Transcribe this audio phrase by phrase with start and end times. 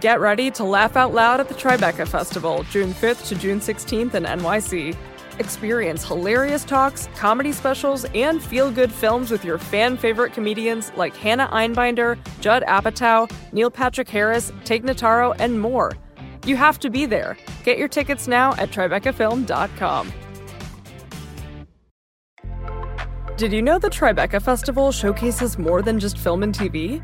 [0.00, 4.12] Get ready to laugh out loud at the Tribeca Festival, June 5th to June 16th
[4.12, 4.94] in NYC.
[5.38, 11.16] Experience hilarious talks, comedy specials, and feel good films with your fan favorite comedians like
[11.16, 15.92] Hannah Einbinder, Judd Apatow, Neil Patrick Harris, Tig Notaro, and more.
[16.44, 17.38] You have to be there.
[17.64, 20.12] Get your tickets now at TribecaFilm.com.
[23.38, 27.02] Did you know the Tribeca Festival showcases more than just film and TV?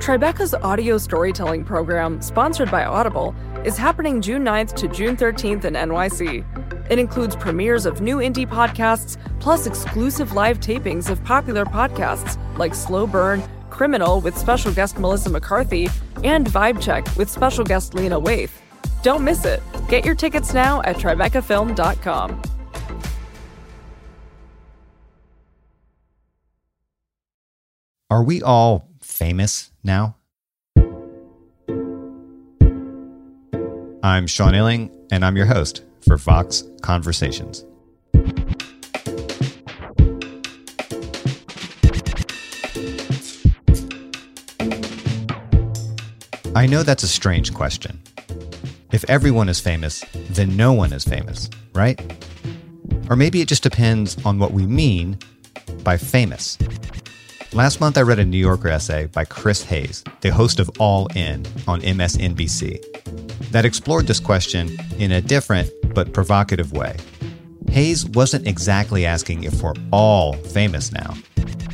[0.00, 5.74] Tribeca's audio storytelling program, sponsored by Audible, is happening June 9th to June 13th in
[5.74, 6.90] NYC.
[6.90, 12.74] It includes premieres of new indie podcasts, plus exclusive live tapings of popular podcasts like
[12.74, 15.88] Slow Burn, Criminal with special guest Melissa McCarthy,
[16.22, 18.50] and Vibe Check with special guest Lena Waithe.
[19.02, 19.62] Don't miss it.
[19.88, 22.42] Get your tickets now at TribecaFilm.com.
[28.10, 30.16] Are we all famous now?
[34.02, 37.64] I'm Sean Illing, and I'm your host for Vox Conversations.
[46.56, 48.00] I know that's a strange question.
[48.92, 52.00] If everyone is famous, then no one is famous, right?
[53.10, 55.18] Or maybe it just depends on what we mean
[55.82, 56.56] by famous.
[57.54, 61.06] Last month, I read a New Yorker essay by Chris Hayes, the host of All
[61.14, 66.96] In on MSNBC, that explored this question in a different but provocative way.
[67.68, 71.14] Hayes wasn't exactly asking if we're all famous now.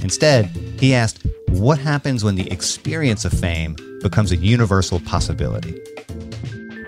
[0.02, 5.80] Instead, he asked what happens when the experience of fame becomes a universal possibility.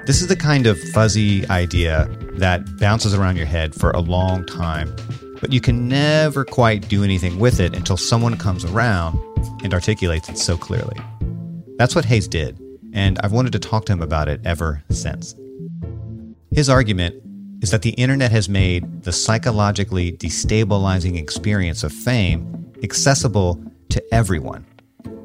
[0.04, 4.44] This is the kind of fuzzy idea that bounces around your head for a long
[4.44, 4.94] time,
[5.42, 9.18] but you can never quite do anything with it until someone comes around
[9.64, 10.96] and articulates it so clearly.
[11.78, 12.58] That's what Hayes did,
[12.94, 15.34] and I've wanted to talk to him about it ever since.
[16.52, 17.16] His argument
[17.60, 24.64] is that the internet has made the psychologically destabilizing experience of fame accessible to everyone.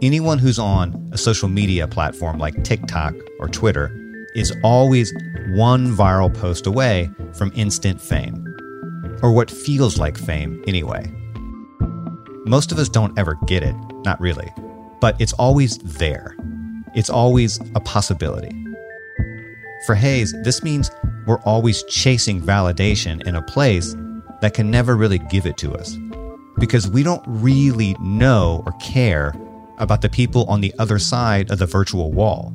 [0.01, 3.91] Anyone who's on a social media platform like TikTok or Twitter
[4.35, 5.13] is always
[5.49, 8.46] one viral post away from instant fame,
[9.21, 11.11] or what feels like fame anyway.
[12.45, 14.51] Most of us don't ever get it, not really,
[15.01, 16.35] but it's always there.
[16.95, 18.51] It's always a possibility.
[19.85, 20.89] For Hayes, this means
[21.25, 23.95] we're always chasing validation in a place
[24.41, 25.97] that can never really give it to us
[26.57, 29.33] because we don't really know or care
[29.77, 32.53] about the people on the other side of the virtual wall.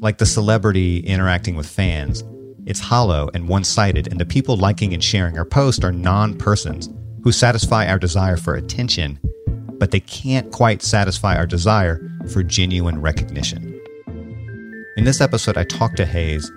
[0.00, 2.22] Like the celebrity interacting with fans,
[2.66, 6.36] it's hollow and one sided, and the people liking and sharing our post are non
[6.36, 6.88] persons
[7.22, 9.18] who satisfy our desire for attention,
[9.78, 12.00] but they can't quite satisfy our desire
[12.32, 13.80] for genuine recognition.
[14.96, 16.50] In this episode, I talked to Hayes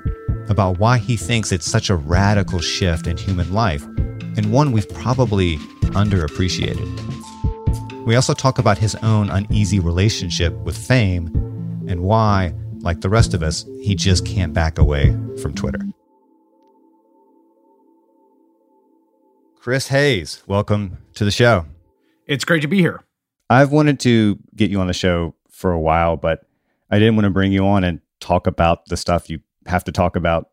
[0.49, 4.89] about why he thinks it's such a radical shift in human life, and one we've
[4.89, 5.57] probably
[5.93, 6.85] underappreciated.
[8.05, 11.27] We also talk about his own uneasy relationship with fame
[11.89, 15.79] and why, like the rest of us, he just can't back away from Twitter.
[19.67, 21.65] Chris Hayes, welcome to the show.
[22.25, 23.03] It's great to be here.
[23.49, 26.45] I've wanted to get you on the show for a while, but
[26.89, 29.91] I didn't want to bring you on and talk about the stuff you have to
[29.91, 30.51] talk about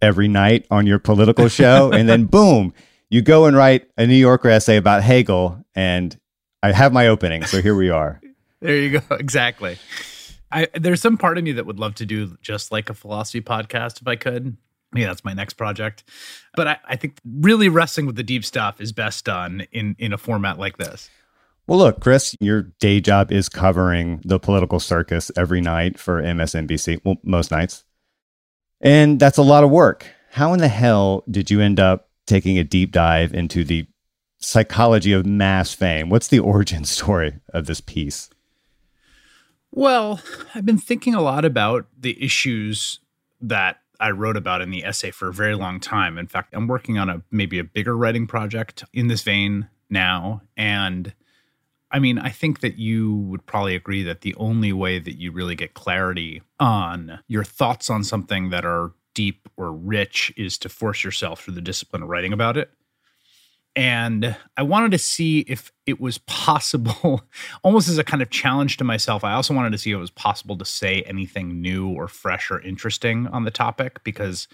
[0.00, 1.92] every night on your political show.
[1.92, 2.72] and then boom,
[3.10, 5.62] you go and write a New Yorker essay about Hegel.
[5.74, 6.18] And
[6.62, 7.44] I have my opening.
[7.44, 8.18] So here we are.
[8.60, 9.02] there you go.
[9.18, 9.76] Exactly.
[10.50, 13.42] I, there's some part of me that would love to do just like a philosophy
[13.42, 14.56] podcast if I could.
[14.94, 16.04] Yeah, that's my next project.
[16.54, 20.12] But I, I think really wrestling with the deep stuff is best done in in
[20.12, 21.10] a format like this.
[21.66, 27.00] Well, look, Chris, your day job is covering the political circus every night for MSNBC.
[27.04, 27.84] Well, most nights.
[28.82, 30.06] And that's a lot of work.
[30.32, 33.86] How in the hell did you end up taking a deep dive into the
[34.38, 36.10] psychology of mass fame?
[36.10, 38.28] What's the origin story of this piece?
[39.70, 40.20] Well,
[40.54, 43.00] I've been thinking a lot about the issues
[43.40, 46.18] that I wrote about in the essay for a very long time.
[46.18, 50.42] In fact, I'm working on a maybe a bigger writing project in this vein now
[50.56, 51.12] and
[51.94, 55.30] I mean, I think that you would probably agree that the only way that you
[55.30, 60.68] really get clarity on your thoughts on something that are deep or rich is to
[60.68, 62.72] force yourself through the discipline of writing about it.
[63.76, 67.22] And I wanted to see if it was possible,
[67.64, 69.24] almost as a kind of challenge to myself.
[69.24, 72.50] I also wanted to see if it was possible to say anything new or fresh
[72.50, 74.46] or interesting on the topic because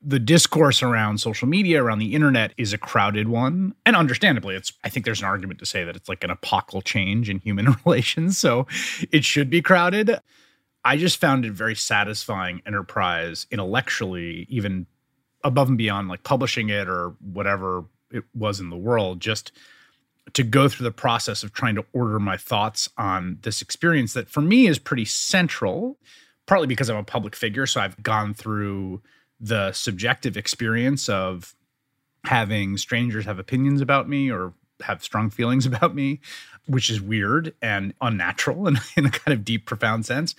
[0.00, 3.74] the discourse around social media, around the internet is a crowded one.
[3.84, 6.82] And understandably, it's I think there's an argument to say that it's like an epochal
[6.82, 8.38] change in human relations.
[8.38, 8.68] So
[9.10, 10.18] it should be crowded.
[10.84, 14.86] I just found it very satisfying enterprise intellectually, even
[15.42, 19.52] above and beyond like publishing it or whatever it was in the world, just
[20.34, 24.28] to go through the process of trying to order my thoughts on this experience that
[24.28, 25.96] for me is pretty central,
[26.46, 27.66] partly because I'm a public figure.
[27.66, 29.00] So I've gone through
[29.40, 31.54] the subjective experience of
[32.24, 34.52] having strangers have opinions about me or
[34.82, 36.20] have strong feelings about me,
[36.66, 40.34] which is weird and unnatural in, in a kind of deep, profound sense.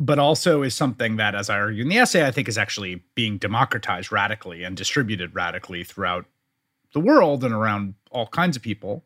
[0.00, 3.02] But also is something that, as I argue in the essay, I think is actually
[3.16, 6.24] being democratized radically and distributed radically throughout
[6.92, 9.04] the world and around all kinds of people.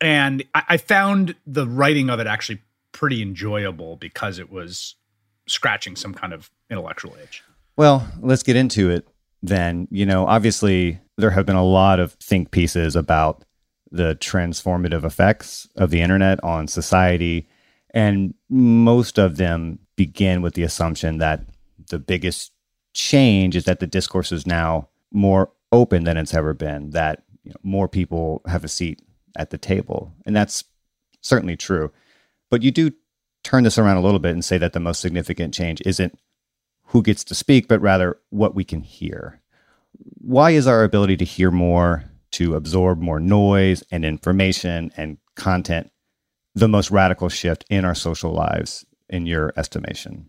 [0.00, 2.62] And I, I found the writing of it actually
[2.92, 4.94] pretty enjoyable because it was
[5.46, 7.42] scratching some kind of intellectual itch.
[7.76, 9.08] Well, let's get into it
[9.42, 9.88] then.
[9.90, 13.44] You know, obviously, there have been a lot of think pieces about
[13.90, 17.46] the transformative effects of the internet on society.
[17.90, 21.44] And most of them begin with the assumption that
[21.90, 22.52] the biggest
[22.94, 27.50] change is that the discourse is now more open than it's ever been, that you
[27.50, 29.02] know, more people have a seat
[29.36, 30.12] at the table.
[30.24, 30.64] And that's
[31.22, 31.90] certainly true.
[32.50, 32.92] But you do
[33.42, 36.18] turn this around a little bit and say that the most significant change isn't
[36.86, 39.40] who gets to speak, but rather what we can hear.
[40.18, 45.90] Why is our ability to hear more, to absorb more noise and information and content
[46.54, 50.26] the most radical shift in our social lives, in your estimation?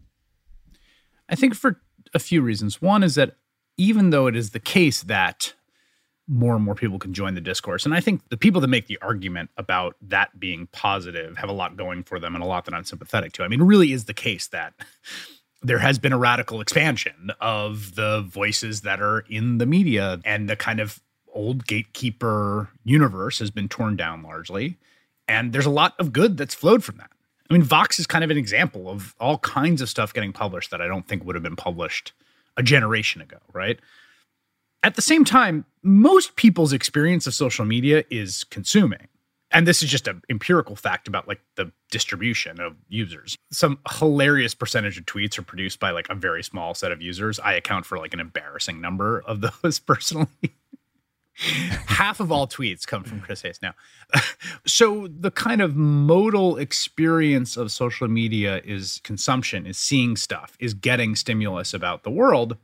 [1.30, 1.82] I think for
[2.14, 2.82] a few reasons.
[2.82, 3.38] One is that
[3.78, 5.54] even though it is the case that
[6.28, 7.86] more and more people can join the discourse.
[7.86, 11.54] And I think the people that make the argument about that being positive have a
[11.54, 13.44] lot going for them and a lot that I'm sympathetic to.
[13.44, 14.74] I mean, it really is the case that
[15.62, 20.50] there has been a radical expansion of the voices that are in the media and
[20.50, 21.02] the kind of
[21.34, 24.78] old gatekeeper universe has been torn down largely.
[25.28, 27.10] And there's a lot of good that's flowed from that.
[27.50, 30.72] I mean, Vox is kind of an example of all kinds of stuff getting published
[30.72, 32.14] that I don't think would have been published
[32.58, 33.80] a generation ago, right?
[34.84, 39.08] At the same time, most people's experience of social media is consuming.
[39.52, 43.38] And this is just an empirical fact about like the distribution of users.
[43.52, 47.40] Some hilarious percentage of tweets are produced by like a very small set of users.
[47.40, 50.28] I account for like an embarrassing number of those personally.
[51.36, 53.74] Half of all tweets come from Chris Hayes now.
[54.66, 60.74] so the kind of modal experience of social media is consumption, is seeing stuff, is
[60.74, 62.58] getting stimulus about the world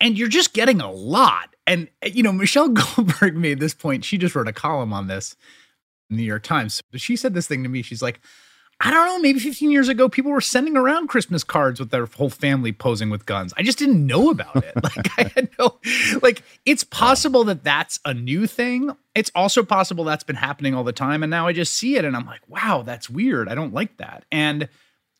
[0.00, 1.54] and you're just getting a lot.
[1.66, 4.04] And you know, Michelle Goldberg made this point.
[4.04, 5.36] She just wrote a column on this
[6.08, 6.82] in the New York Times.
[6.90, 7.82] But she said this thing to me.
[7.82, 8.20] She's like,
[8.82, 12.06] I don't know, maybe 15 years ago, people were sending around Christmas cards with their
[12.06, 13.52] whole family posing with guns.
[13.58, 14.74] I just didn't know about it.
[14.82, 15.78] Like, I had no,
[16.22, 18.96] like, it's possible that that's a new thing.
[19.14, 21.22] It's also possible that's been happening all the time.
[21.22, 23.48] And now I just see it and I'm like, wow, that's weird.
[23.48, 24.24] I don't like that.
[24.32, 24.68] And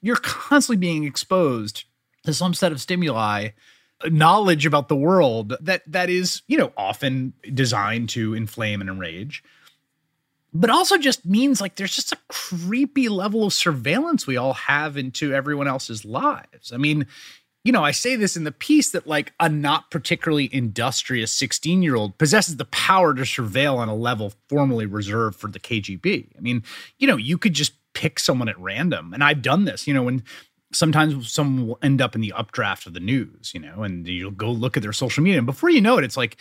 [0.00, 1.84] you're constantly being exposed
[2.24, 3.50] to some set of stimuli
[4.02, 8.90] uh, knowledge about the world that that is you know often designed to inflame and
[8.90, 9.42] enrage
[10.52, 14.96] but also just means like there's just a creepy level of surveillance we all have
[14.96, 17.06] into everyone else's lives i mean
[17.64, 21.82] you know i say this in the piece that like a not particularly industrious 16
[21.82, 26.26] year old possesses the power to surveil on a level formerly reserved for the kgb
[26.36, 26.62] i mean
[26.98, 30.02] you know you could just pick someone at random and i've done this you know
[30.02, 30.22] when
[30.72, 34.30] sometimes someone will end up in the updraft of the news, you know, and you'll
[34.30, 35.38] go look at their social media.
[35.38, 36.36] And before you know it, it's like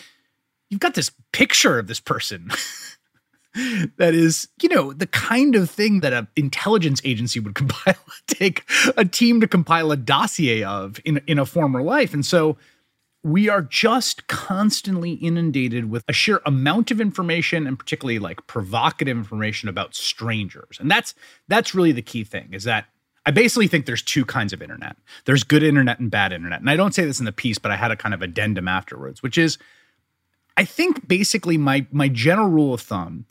[0.70, 2.50] you've got this picture of this person
[3.98, 7.96] that is, you know, the kind of thing that an intelligence agency would compile,
[8.28, 8.64] take
[8.98, 12.14] a team to compile a dossier of in, in a former life.
[12.14, 12.58] And so
[13.24, 19.18] we are just constantly inundated with a sheer amount of information and particularly like provocative
[19.18, 20.78] information about strangers.
[20.80, 21.14] And that's
[21.48, 22.86] that's really the key thing is that
[23.26, 24.96] I basically think there's two kinds of internet.
[25.26, 26.62] There's good internet and bad internet.
[26.62, 28.68] And I don't say this in the piece, but I had a kind of addendum
[28.68, 29.58] afterwards, which is
[30.60, 33.26] I think basically my my general rule of thumb,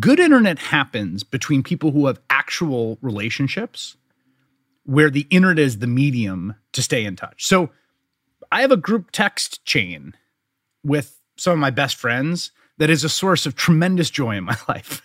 [0.00, 3.96] good internet happens between people who have actual relationships
[4.82, 7.46] where the internet is the medium to stay in touch.
[7.46, 7.70] So
[8.50, 10.14] I have a group text chain
[10.82, 14.56] with some of my best friends that is a source of tremendous joy in my
[14.68, 15.02] life.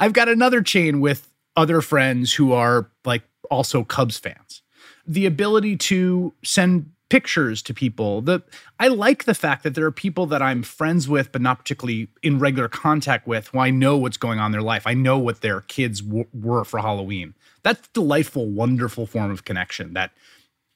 [0.00, 4.62] I've got another chain with other friends who are like also Cubs fans.
[5.06, 8.20] The ability to send pictures to people.
[8.20, 8.42] The
[8.80, 12.08] I like the fact that there are people that I'm friends with, but not particularly
[12.22, 14.86] in regular contact with, who I know what's going on in their life.
[14.86, 17.34] I know what their kids w- were for Halloween.
[17.62, 20.12] That's delightful, wonderful form of connection that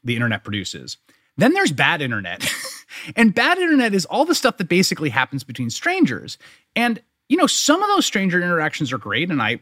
[0.04, 0.97] the internet produces.
[1.37, 2.50] Then there's bad internet.
[3.16, 6.38] and bad internet is all the stuff that basically happens between strangers.
[6.76, 9.61] And you know, some of those stranger interactions are great and I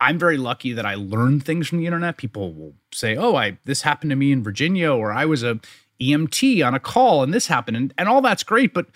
[0.00, 2.18] I'm very lucky that I learn things from the internet.
[2.18, 5.58] People will say, "Oh, I this happened to me in Virginia," or "I was a
[6.00, 8.74] EMT on a call and this happened," and, and all that's great.
[8.74, 8.86] But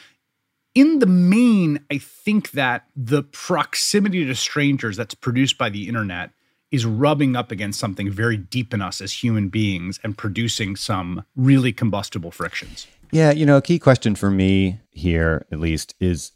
[0.75, 6.30] in the main, I think that the proximity to strangers that's produced by the internet
[6.71, 11.25] is rubbing up against something very deep in us as human beings and producing some
[11.35, 12.87] really combustible frictions.
[13.11, 16.30] Yeah, you know, a key question for me here, at least, is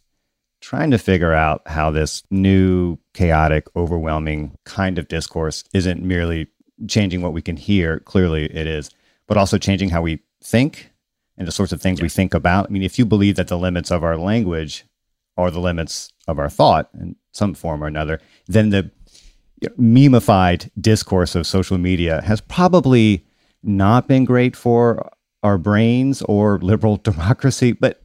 [0.61, 6.49] trying to figure out how this new, chaotic, overwhelming kind of discourse isn't merely
[6.89, 8.01] changing what we can hear.
[8.01, 8.91] Clearly, it is,
[9.29, 10.93] but also changing how we think
[11.37, 12.67] and the sorts of things we think about.
[12.67, 14.85] I mean, if you believe that the limits of our language
[15.37, 18.91] are the limits of our thought in some form or another, then the
[19.79, 23.27] memeified discourse of social media has probably
[23.63, 25.11] not been great for
[25.43, 27.73] our brains or liberal democracy.
[27.73, 28.03] But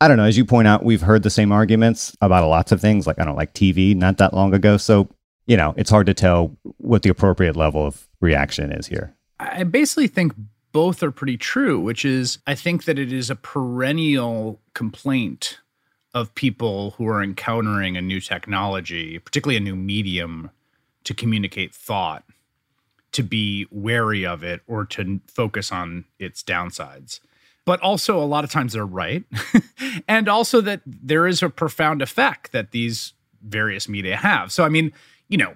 [0.00, 0.24] I don't know.
[0.24, 3.24] As you point out, we've heard the same arguments about lots of things, like I
[3.24, 4.78] don't like TV, not that long ago.
[4.78, 5.10] So
[5.50, 9.16] you know, it's hard to tell what the appropriate level of reaction is here.
[9.40, 10.32] I basically think
[10.72, 15.58] both are pretty true, which is I think that it is a perennial complaint
[16.14, 20.50] of people who are encountering a new technology, particularly a new medium
[21.04, 22.24] to communicate thought,
[23.12, 27.20] to be wary of it or to focus on its downsides.
[27.64, 29.24] But also, a lot of times they're right.
[30.08, 33.12] and also that there is a profound effect that these
[33.42, 34.50] various media have.
[34.50, 34.92] So, I mean,
[35.28, 35.54] you know,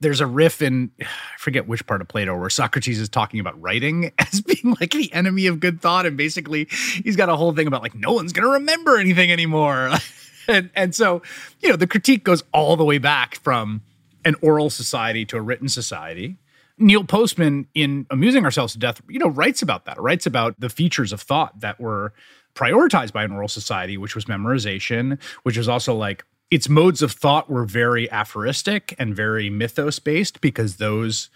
[0.00, 3.60] there's a riff in I forget which part of Plato where Socrates is talking about
[3.60, 7.52] writing as being like the enemy of good thought, and basically he's got a whole
[7.52, 9.90] thing about like no one's gonna remember anything anymore.
[10.48, 11.22] and and so,
[11.60, 13.82] you know, the critique goes all the way back from
[14.24, 16.36] an oral society to a written society.
[16.78, 20.68] Neil Postman, in Amusing Ourselves to Death, you know, writes about that, writes about the
[20.68, 22.12] features of thought that were
[22.54, 27.12] prioritized by an oral society, which was memorization, which was also like its modes of
[27.12, 31.28] thought were very aphoristic and very mythos based because those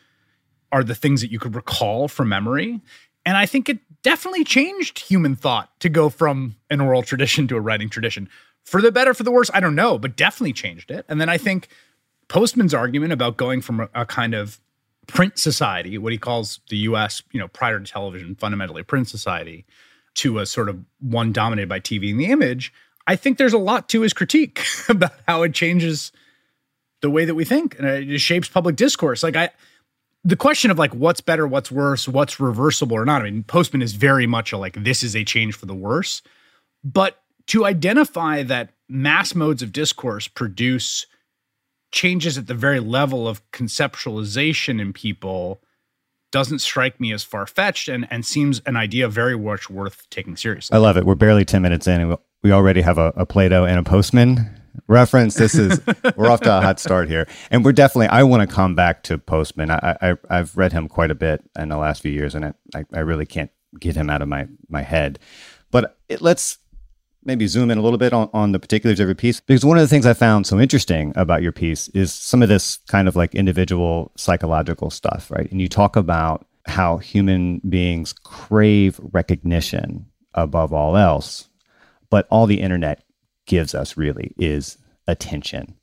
[0.72, 2.80] are the things that you could recall from memory.
[3.26, 7.56] And I think it definitely changed human thought to go from an oral tradition to
[7.56, 8.28] a writing tradition.
[8.64, 11.04] For the better, for the worse, I don't know, but definitely changed it.
[11.08, 11.68] And then I think
[12.28, 14.60] Postman's argument about going from a, a kind of
[15.08, 19.66] print society, what he calls the US, you know, prior to television, fundamentally print society,
[20.14, 22.72] to a sort of one dominated by TV and the image,
[23.10, 26.12] I think there's a lot to his critique about how it changes
[27.02, 29.24] the way that we think and it shapes public discourse.
[29.24, 29.50] Like I
[30.22, 33.22] the question of like what's better, what's worse, what's reversible or not.
[33.22, 36.22] I mean, Postman is very much a like this is a change for the worse.
[36.84, 41.06] But to identify that mass modes of discourse produce
[41.90, 45.60] changes at the very level of conceptualization in people
[46.30, 50.36] doesn't strike me as far fetched and, and seems an idea very much worth taking
[50.36, 50.76] seriously.
[50.76, 51.04] I love it.
[51.04, 54.60] We're barely 10 minutes in and we already have a, a Plato and a Postman
[54.86, 55.34] reference.
[55.34, 55.80] This is
[56.16, 58.08] we're off to a hot start here, and we're definitely.
[58.08, 59.70] I want to come back to Postman.
[59.70, 62.54] I, I I've read him quite a bit in the last few years, and I
[62.74, 65.18] I, I really can't get him out of my my head.
[65.70, 66.58] But it, let's
[67.24, 69.76] maybe zoom in a little bit on, on the particulars of your piece because one
[69.76, 73.06] of the things i found so interesting about your piece is some of this kind
[73.06, 80.06] of like individual psychological stuff right and you talk about how human beings crave recognition
[80.32, 81.49] above all else
[82.10, 83.04] but all the internet
[83.46, 85.74] gives us really is attention.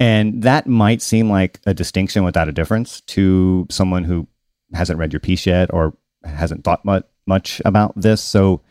[0.00, 4.26] And that might seem like a distinction without a difference to someone who
[4.72, 8.22] hasn't read your piece yet or hasn't thought much, much about this.
[8.22, 8.62] So,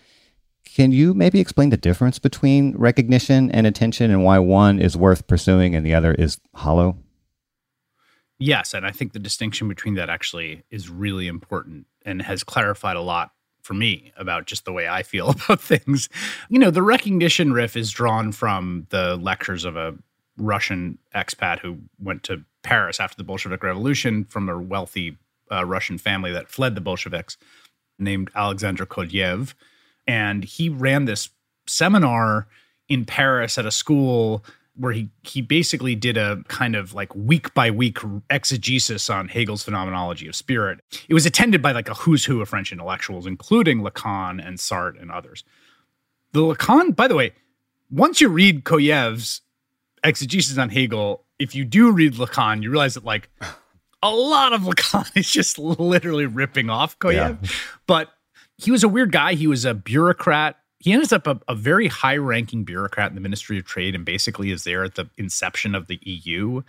[0.76, 5.28] can you maybe explain the difference between recognition and attention and why one is worth
[5.28, 6.98] pursuing and the other is hollow?
[8.40, 8.74] Yes.
[8.74, 13.02] And I think the distinction between that actually is really important and has clarified a
[13.02, 13.32] lot
[13.64, 16.10] for me about just the way I feel about things.
[16.50, 19.96] You know, the recognition riff is drawn from the lectures of a
[20.38, 25.18] Russian expat who went to Paris after the Bolshevik Revolution from a wealthy
[25.52, 27.38] uh, Russian family that fled the Bolsheviks
[28.00, 29.54] named Alexander Kojève.
[30.08, 31.30] And he ran this
[31.68, 32.48] seminar
[32.90, 34.44] in Paris at a school
[34.76, 38.00] where he he basically did a kind of like week by week
[38.30, 40.80] exegesis on Hegel's phenomenology of spirit.
[41.08, 45.02] It was attended by like a who's who of French intellectuals, including Lacan and Sartre
[45.02, 45.44] and others.
[46.32, 47.34] The Lacan, by the way,
[47.92, 49.42] once you read Kojève's
[50.04, 53.30] exegesis on Hegel, if you do read Lacan, you realize that like
[54.02, 57.38] a lot of Lacan is just literally ripping off Kojève.
[57.42, 57.50] Yeah.
[57.86, 58.10] But
[58.58, 59.34] he was a weird guy.
[59.36, 63.22] He was a bureaucrat he ends up a, a very high ranking bureaucrat in the
[63.22, 66.62] Ministry of Trade and basically is there at the inception of the EU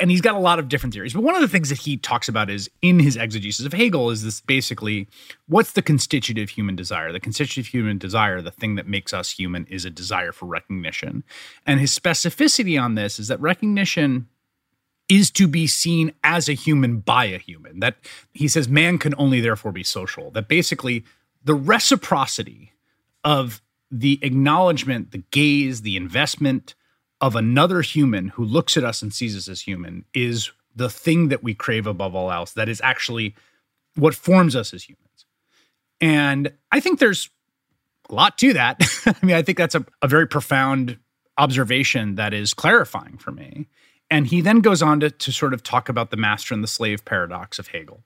[0.00, 1.12] and he's got a lot of different theories.
[1.12, 4.10] But one of the things that he talks about is in his exegesis of Hegel
[4.10, 5.06] is this basically
[5.46, 7.12] what's the constitutive human desire?
[7.12, 11.24] The constitutive human desire, the thing that makes us human, is a desire for recognition.
[11.66, 14.28] And his specificity on this is that recognition
[15.08, 17.80] is to be seen as a human by a human.
[17.80, 17.96] That
[18.32, 20.30] he says man can only therefore be social.
[20.30, 21.04] That basically
[21.44, 22.71] the reciprocity
[23.24, 26.74] of the acknowledgement, the gaze, the investment
[27.20, 31.28] of another human who looks at us and sees us as human is the thing
[31.28, 32.52] that we crave above all else.
[32.52, 33.34] That is actually
[33.94, 35.26] what forms us as humans.
[36.00, 37.30] And I think there's
[38.10, 38.80] a lot to that.
[39.06, 40.98] I mean, I think that's a, a very profound
[41.38, 43.68] observation that is clarifying for me.
[44.10, 46.68] And he then goes on to, to sort of talk about the master and the
[46.68, 48.02] slave paradox of Hegel.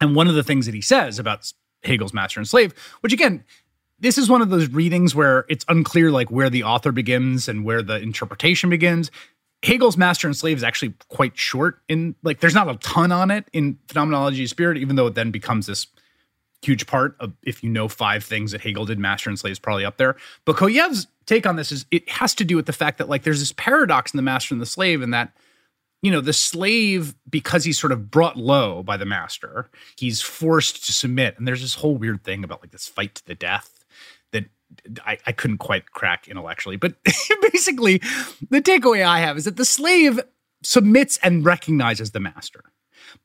[0.00, 3.44] And one of the things that he says about Hegel's master and slave, which again,
[4.02, 7.64] this is one of those readings where it's unclear like where the author begins and
[7.64, 9.10] where the interpretation begins.
[9.62, 13.30] Hegel's master and slave is actually quite short in like there's not a ton on
[13.30, 15.86] it in phenomenology of spirit, even though it then becomes this
[16.62, 19.58] huge part of if you know five things that Hegel did, master and slave is
[19.60, 20.16] probably up there.
[20.44, 23.22] But Kojève's take on this is it has to do with the fact that like
[23.22, 25.32] there's this paradox in the master and the slave, and that
[26.02, 30.84] you know the slave because he's sort of brought low by the master, he's forced
[30.86, 33.81] to submit, and there's this whole weird thing about like this fight to the death
[35.04, 36.76] I, I couldn't quite crack intellectually.
[36.76, 36.94] But
[37.52, 37.98] basically,
[38.50, 40.20] the takeaway I have is that the slave
[40.62, 42.64] submits and recognizes the master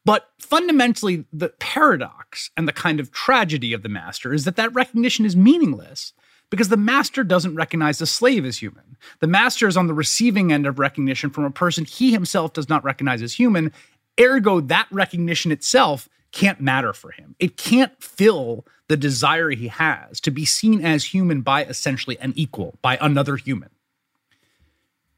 [0.05, 4.73] but fundamentally, the paradox and the kind of tragedy of the master is that that
[4.73, 6.13] recognition is meaningless
[6.49, 8.97] because the master doesn't recognize the slave as human.
[9.19, 12.69] The master is on the receiving end of recognition from a person he himself does
[12.69, 13.73] not recognize as human.
[14.19, 17.35] Ergo, that recognition itself can't matter for him.
[17.39, 22.33] It can't fill the desire he has to be seen as human by essentially an
[22.35, 23.69] equal, by another human.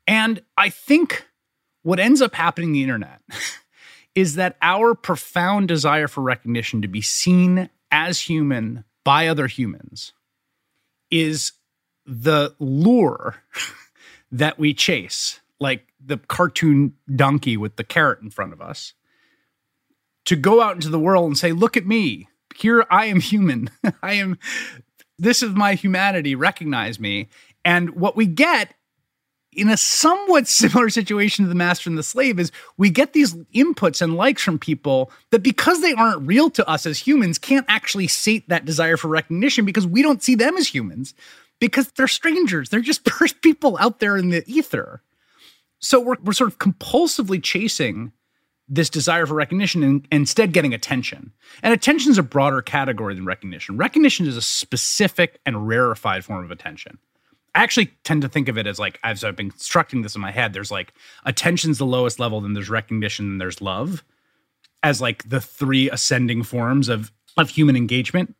[0.07, 1.27] And I think
[1.83, 3.21] what ends up happening in the internet
[4.15, 10.13] is that our profound desire for recognition to be seen as human by other humans
[11.11, 11.53] is
[12.05, 13.35] the lure
[14.31, 18.93] that we chase, like the cartoon donkey with the carrot in front of us,
[20.29, 22.29] to go out into the world and say, Look at me.
[22.55, 23.71] Here I am human.
[24.03, 24.37] I am,
[25.17, 26.35] this is my humanity.
[26.35, 27.29] Recognize me.
[27.65, 28.75] And what we get
[29.53, 33.33] in a somewhat similar situation to the master and the slave is we get these
[33.55, 37.65] inputs and likes from people that because they aren't real to us as humans can't
[37.67, 41.15] actually sate that desire for recognition because we don't see them as humans
[41.59, 43.07] because they're strangers they're just
[43.41, 45.01] people out there in the ether
[45.79, 48.11] so we're, we're sort of compulsively chasing
[48.69, 51.31] this desire for recognition and, instead getting attention
[51.63, 56.43] and attention is a broader category than recognition recognition is a specific and rarefied form
[56.43, 56.97] of attention
[57.55, 60.21] I actually tend to think of it as like as I've been constructing this in
[60.21, 60.53] my head.
[60.53, 60.93] There's like
[61.25, 64.03] attention's the lowest level, then there's recognition, and there's love,
[64.83, 68.35] as like the three ascending forms of of human engagement.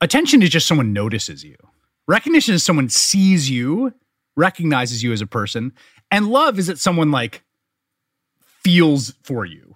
[0.00, 1.56] Attention is just someone notices you.
[2.06, 3.92] Recognition is someone sees you,
[4.36, 5.72] recognizes you as a person,
[6.10, 7.42] and love is that someone like
[8.40, 9.67] feels for you.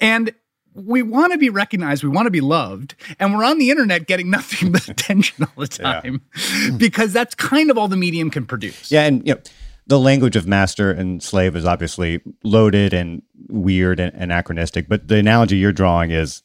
[0.00, 0.34] And
[0.74, 4.06] we want to be recognized, we want to be loved, and we're on the internet
[4.06, 6.70] getting nothing but attention all the time yeah.
[6.76, 8.90] because that's kind of all the medium can produce.
[8.90, 9.40] Yeah, and you know,
[9.86, 15.16] the language of master and slave is obviously loaded and weird and anachronistic, but the
[15.16, 16.42] analogy you're drawing is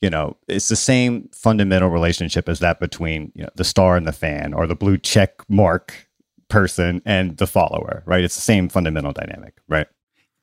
[0.00, 4.06] you know, it's the same fundamental relationship as that between you know, the star and
[4.06, 6.08] the fan or the blue check mark
[6.48, 8.22] person and the follower, right?
[8.22, 9.88] It's the same fundamental dynamic, right?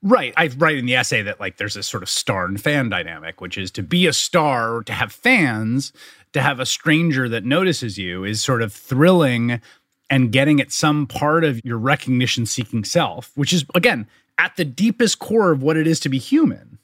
[0.05, 0.35] Right.
[0.37, 3.41] I write in the essay that like there's this sort of star and fan dynamic,
[3.41, 5.91] which is to be a star, to have fans,
[6.33, 9.59] to have a stranger that notices you is sort of thrilling
[10.11, 14.05] and getting at some part of your recognition seeking self, which is again
[14.37, 16.77] at the deepest core of what it is to be human,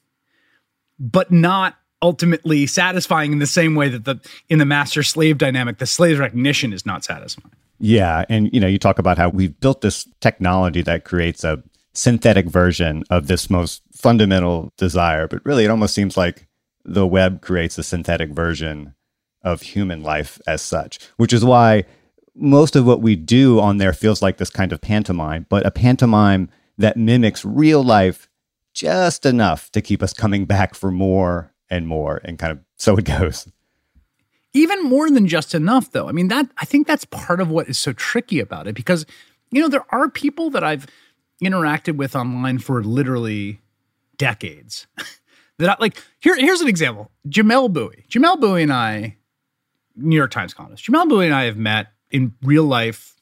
[0.99, 5.77] but not ultimately satisfying in the same way that the in the master slave dynamic,
[5.77, 7.53] the slave's recognition is not satisfying.
[7.79, 11.61] Yeah, and you know, you talk about how we've built this technology that creates a
[11.93, 15.27] synthetic version of this most fundamental desire.
[15.27, 16.47] But really, it almost seems like
[16.83, 18.95] the web creates a synthetic version
[19.43, 21.83] of human life as such, which is why
[22.35, 25.71] most of what we do on there feels like this kind of pantomime, but a
[25.71, 28.29] pantomime that mimics real life
[28.73, 32.21] just enough to keep us coming back for more and more.
[32.23, 33.47] And kind of so it goes.
[34.53, 36.09] Even more than just enough, though.
[36.09, 39.05] I mean, that I think that's part of what is so tricky about it because,
[39.49, 40.87] you know, there are people that I've
[41.41, 43.61] interacted with online for literally
[44.17, 44.87] decades.
[45.57, 47.11] that I, like here here's an example.
[47.27, 48.05] Jamelle Bouie.
[48.09, 49.17] Jamelle Bouie and I,
[49.95, 50.85] New York Times columnist.
[50.85, 53.15] Jamelle Bouie and I have met in real life,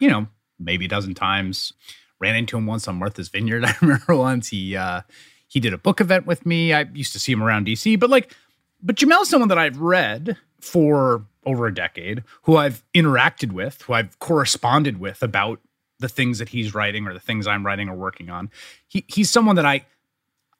[0.00, 0.26] you know,
[0.58, 1.72] maybe a dozen times.
[2.20, 3.64] Ran into him once on Martha's Vineyard.
[3.66, 5.02] I remember once he uh
[5.48, 6.72] he did a book event with me.
[6.72, 8.34] I used to see him around DC, but like
[8.82, 13.94] but Jamelle's someone that I've read for over a decade, who I've interacted with, who
[13.94, 15.60] I've corresponded with about
[16.02, 18.50] the things that he's writing or the things I'm writing or working on.
[18.86, 19.86] He, he's someone that I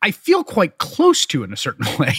[0.00, 2.14] I feel quite close to in a certain way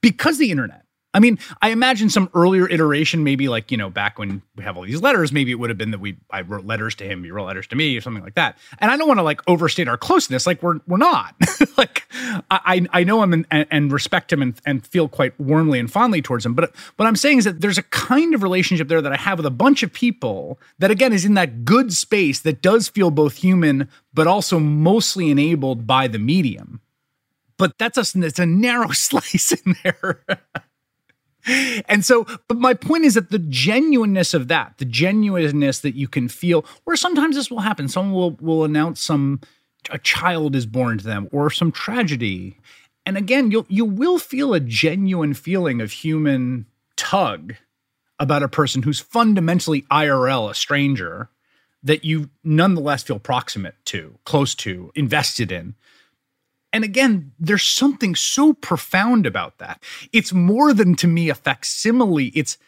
[0.00, 0.86] because the internet.
[1.14, 4.76] I mean, I imagine some earlier iteration, maybe like, you know, back when we have
[4.76, 7.22] all these letters, maybe it would have been that we I wrote letters to him,
[7.22, 8.58] he wrote letters to me, or something like that.
[8.80, 10.44] And I don't want to like overstate our closeness.
[10.44, 11.36] Like we're we're not.
[11.76, 12.02] like
[12.50, 16.20] I I know him and, and respect him and, and feel quite warmly and fondly
[16.20, 16.54] towards him.
[16.54, 19.38] But what I'm saying is that there's a kind of relationship there that I have
[19.38, 23.12] with a bunch of people that again is in that good space that does feel
[23.12, 26.80] both human, but also mostly enabled by the medium.
[27.56, 30.24] But that's a, it's a narrow slice in there.
[31.46, 36.08] and so, but my point is that the genuineness of that, the genuineness that you
[36.08, 37.88] can feel, or sometimes this will happen.
[37.88, 39.40] Someone will will announce some
[39.90, 42.58] a child is born to them or some tragedy.
[43.06, 47.54] And again, you'll you will feel a genuine feeling of human tug
[48.18, 51.28] about a person who's fundamentally IRL, a stranger,
[51.82, 55.74] that you nonetheless feel proximate to, close to, invested in.
[56.74, 59.80] And again, there's something so profound about that.
[60.12, 62.26] It's more than to me a facsimile.
[62.34, 62.58] It's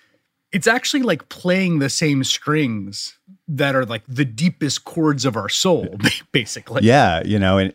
[0.52, 5.48] it's actually like playing the same strings that are like the deepest chords of our
[5.48, 5.98] soul,
[6.32, 6.82] basically.
[6.84, 7.74] Yeah, you know, and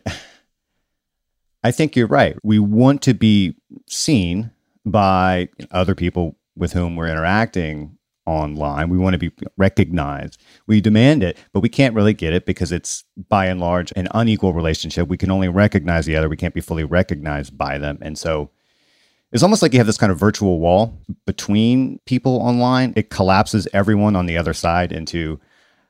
[1.62, 2.34] I think you're right.
[2.42, 3.54] We want to be
[3.86, 4.52] seen
[4.86, 8.88] by other people with whom we're interacting online.
[8.88, 10.40] We want to be recognized.
[10.66, 14.08] We demand it, but we can't really get it because it's by and large an
[14.12, 15.08] unequal relationship.
[15.08, 16.28] We can only recognize the other.
[16.28, 17.98] We can't be fully recognized by them.
[18.00, 18.50] And so
[19.32, 22.92] it's almost like you have this kind of virtual wall between people online.
[22.96, 25.40] It collapses everyone on the other side into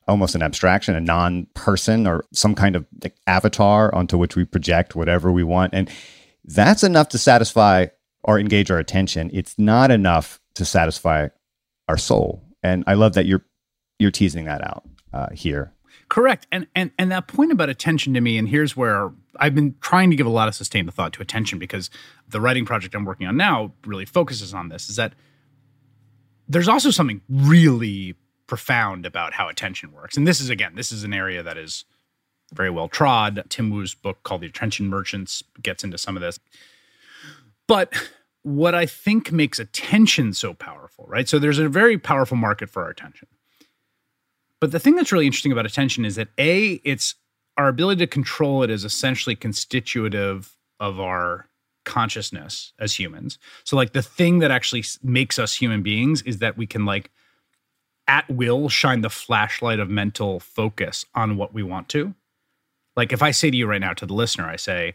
[0.08, 2.86] almost an abstraction, a non person or some kind of
[3.26, 5.74] avatar onto which we project whatever we want.
[5.74, 5.90] And
[6.44, 7.86] that's enough to satisfy
[8.24, 9.30] or engage our attention.
[9.32, 11.28] It's not enough to satisfy
[11.88, 12.42] our soul.
[12.62, 13.44] And I love that you're
[13.98, 15.72] you're teasing that out uh, here.
[16.08, 16.46] Correct.
[16.52, 20.10] And and and that point about attention to me, and here's where I've been trying
[20.10, 21.90] to give a lot of sustained thought to attention because
[22.28, 24.88] the writing project I'm working on now really focuses on this.
[24.88, 25.14] Is that
[26.48, 28.14] there's also something really
[28.46, 30.16] profound about how attention works.
[30.16, 31.84] And this is again, this is an area that is
[32.52, 33.42] very well trod.
[33.48, 36.38] Tim Wu's book called The Attention Merchants gets into some of this.
[37.66, 37.94] But
[38.42, 41.28] what I think makes attention so powerful, right?
[41.28, 43.28] So there's a very powerful market for our attention.
[44.60, 47.14] But the thing that's really interesting about attention is that A, it's
[47.56, 51.48] our ability to control it is essentially constitutive of our
[51.84, 53.38] consciousness as humans.
[53.64, 57.10] So like the thing that actually makes us human beings is that we can like
[58.08, 62.14] at will shine the flashlight of mental focus on what we want to.
[62.96, 64.92] Like if I say to you right now to the listener, I say,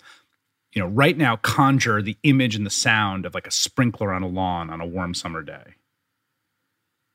[0.74, 4.24] you know, right now conjure the image and the sound of like a sprinkler on
[4.24, 5.76] a lawn on a warm summer day.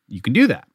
[0.08, 0.68] You can do that.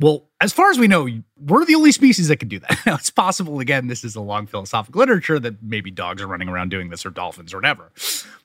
[0.00, 1.06] Well, as far as we know,
[1.38, 2.80] we're the only species that can do that.
[2.86, 6.48] Now, it's possible, again, this is a long philosophical literature that maybe dogs are running
[6.48, 7.92] around doing this or dolphins or whatever.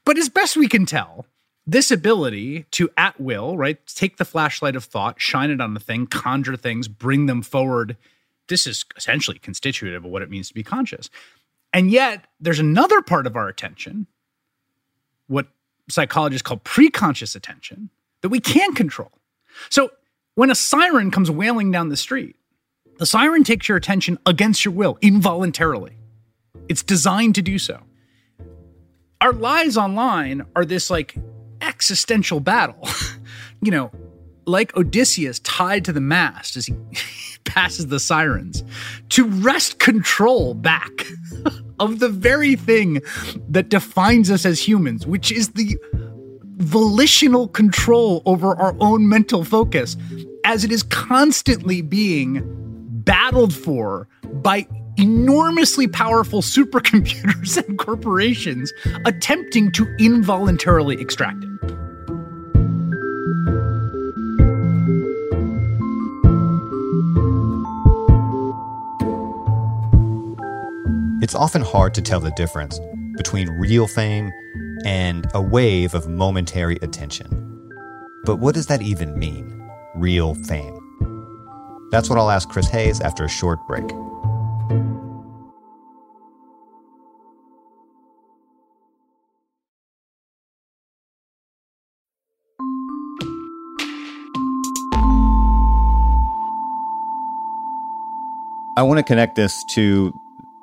[0.04, 1.26] But as best we can tell,
[1.66, 5.80] this ability to at will, right, take the flashlight of thought, shine it on the
[5.80, 7.96] thing, conjure things, bring them forward.
[8.50, 11.10] This is essentially constitutive of what it means to be conscious.
[11.76, 14.08] And yet, there's another part of our attention,
[15.28, 15.48] what
[15.90, 17.90] psychologists call preconscious attention,
[18.22, 19.12] that we can control.
[19.70, 19.92] So,
[20.36, 22.38] when a siren comes wailing down the street,
[22.98, 25.98] the siren takes your attention against your will, involuntarily.
[26.70, 27.82] It's designed to do so.
[29.20, 31.16] Our lives online are this like
[31.60, 32.88] existential battle.
[33.62, 33.92] you know,
[34.46, 36.76] like Odysseus tied to the mast as he
[37.44, 38.64] passes the sirens,
[39.10, 41.06] to wrest control back
[41.80, 43.02] of the very thing
[43.50, 45.78] that defines us as humans, which is the
[46.58, 49.98] volitional control over our own mental focus,
[50.46, 52.42] as it is constantly being
[53.04, 58.72] battled for by enormously powerful supercomputers and corporations
[59.06, 61.85] attempting to involuntarily extract it.
[71.26, 72.80] It's often hard to tell the difference
[73.18, 74.32] between real fame
[74.86, 77.28] and a wave of momentary attention.
[78.26, 79.68] But what does that even mean?
[79.96, 80.78] Real fame.
[81.90, 83.92] That's what I'll ask Chris Hayes after a short break.
[98.78, 100.14] I want to connect this to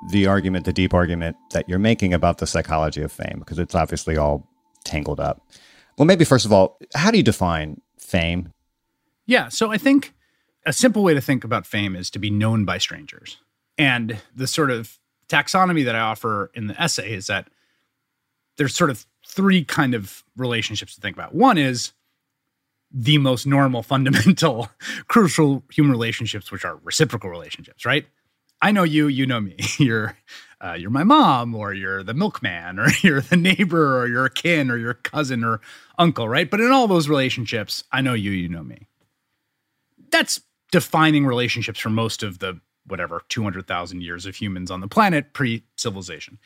[0.09, 3.75] the argument, the deep argument that you're making about the psychology of fame, because it's
[3.75, 4.47] obviously all
[4.83, 5.45] tangled up.
[5.97, 8.51] Well, maybe first of all, how do you define fame?
[9.25, 10.13] Yeah, so I think
[10.65, 13.37] a simple way to think about fame is to be known by strangers.
[13.77, 17.47] And the sort of taxonomy that I offer in the essay is that
[18.57, 21.33] there's sort of three kind of relationships to think about.
[21.33, 21.93] One is
[22.91, 24.69] the most normal, fundamental,
[25.07, 28.05] crucial human relationships, which are reciprocal relationships, right?
[28.63, 29.57] I know you, you know me.
[29.77, 30.17] You're
[30.63, 34.29] uh, you're my mom, or you're the milkman, or you're the neighbor, or you're a
[34.29, 35.59] kin, or your cousin or
[35.99, 36.49] uncle, right?
[36.49, 38.87] But in all those relationships, I know you, you know me.
[40.09, 40.39] That's
[40.71, 45.65] defining relationships for most of the whatever 200,000 years of humans on the planet pre
[45.75, 46.39] civilization.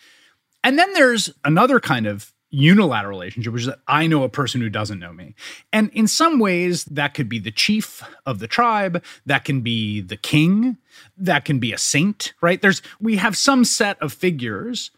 [0.64, 4.62] And then there's another kind of unilateral relationship, which is that I know a person
[4.62, 5.36] who doesn't know me.
[5.74, 10.02] And in some ways, that could be the chief of the tribe, that can be
[10.02, 10.78] the king,
[11.18, 12.62] that can be a saint, right?
[12.62, 14.92] There's we have some set of figures.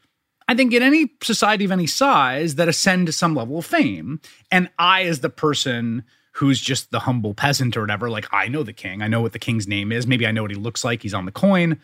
[0.47, 4.19] I think in any society of any size that ascend to some level of fame.
[4.51, 8.63] And I, as the person who's just the humble peasant or whatever, like I know
[8.63, 10.83] the king, I know what the king's name is, maybe I know what he looks
[10.83, 11.79] like, he's on the coin.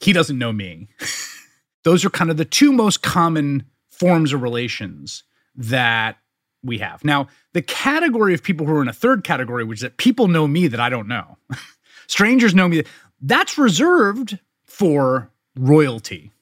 [0.00, 0.88] He doesn't know me.
[1.84, 3.64] Those are kind of the two most common
[3.98, 6.18] forms of relations that
[6.62, 7.04] we have.
[7.04, 10.28] Now, the category of people who are in a third category, which is that people
[10.28, 11.38] know me that I don't know,
[12.06, 12.82] strangers know me,
[13.20, 16.32] that's reserved for royalty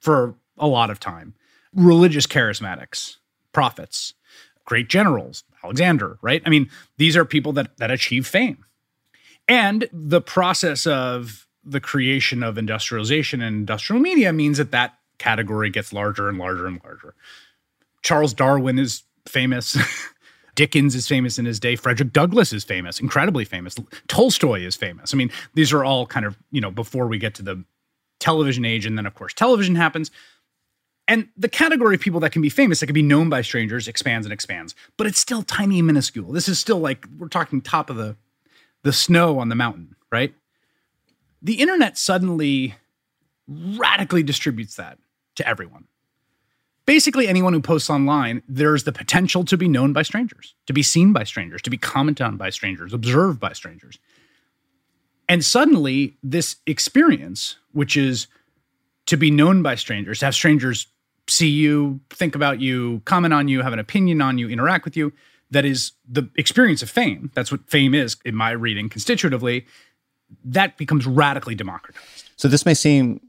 [0.00, 1.34] for a lot of time,
[1.74, 3.16] religious charismatics,
[3.52, 4.14] prophets,
[4.64, 6.42] great generals, Alexander, right?
[6.44, 6.68] I mean,
[6.98, 8.64] these are people that that achieve fame.
[9.48, 15.70] And the process of the creation of industrialization and industrial media means that that category
[15.70, 17.14] gets larger and larger and larger.
[18.02, 19.76] Charles Darwin is famous.
[20.54, 21.74] Dickens is famous in his day.
[21.74, 23.74] Frederick Douglass is famous, incredibly famous.
[24.06, 25.12] Tolstoy is famous.
[25.12, 27.64] I mean, these are all kind of, you know, before we get to the
[28.20, 28.86] television age.
[28.86, 30.10] And then, of course, television happens.
[31.08, 33.88] And the category of people that can be famous, that can be known by strangers,
[33.88, 34.74] expands and expands.
[34.96, 36.32] But it's still tiny and minuscule.
[36.32, 38.16] This is still like we're talking top of the
[38.84, 40.34] the snow on the mountain, right?
[41.42, 42.74] The internet suddenly
[43.46, 44.98] radically distributes that
[45.36, 45.86] to everyone.
[46.86, 50.82] Basically, anyone who posts online, there's the potential to be known by strangers, to be
[50.82, 53.98] seen by strangers, to be commented on by strangers, observed by strangers.
[55.28, 58.26] And suddenly, this experience, which is
[59.06, 60.86] to be known by strangers, to have strangers
[61.26, 64.94] see you, think about you, comment on you, have an opinion on you, interact with
[64.96, 65.12] you,
[65.50, 67.30] that is the experience of fame.
[67.34, 69.66] That's what fame is in my reading constitutively.
[70.44, 72.30] That becomes radically democratized.
[72.36, 73.20] So this may seem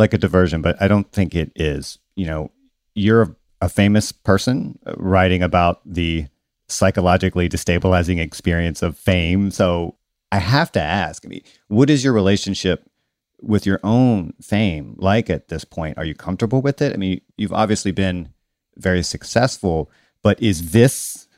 [0.00, 1.98] like a diversion, but I don't think it is.
[2.16, 2.50] You know,
[2.94, 6.26] you're a famous person uh, writing about the
[6.68, 9.50] psychologically destabilizing experience of fame.
[9.50, 9.96] So
[10.32, 12.88] I have to ask, I mean, what is your relationship
[13.42, 15.98] with your own fame like at this point?
[15.98, 16.92] Are you comfortable with it?
[16.92, 18.32] I mean, you've obviously been
[18.76, 19.90] very successful,
[20.22, 21.28] but is this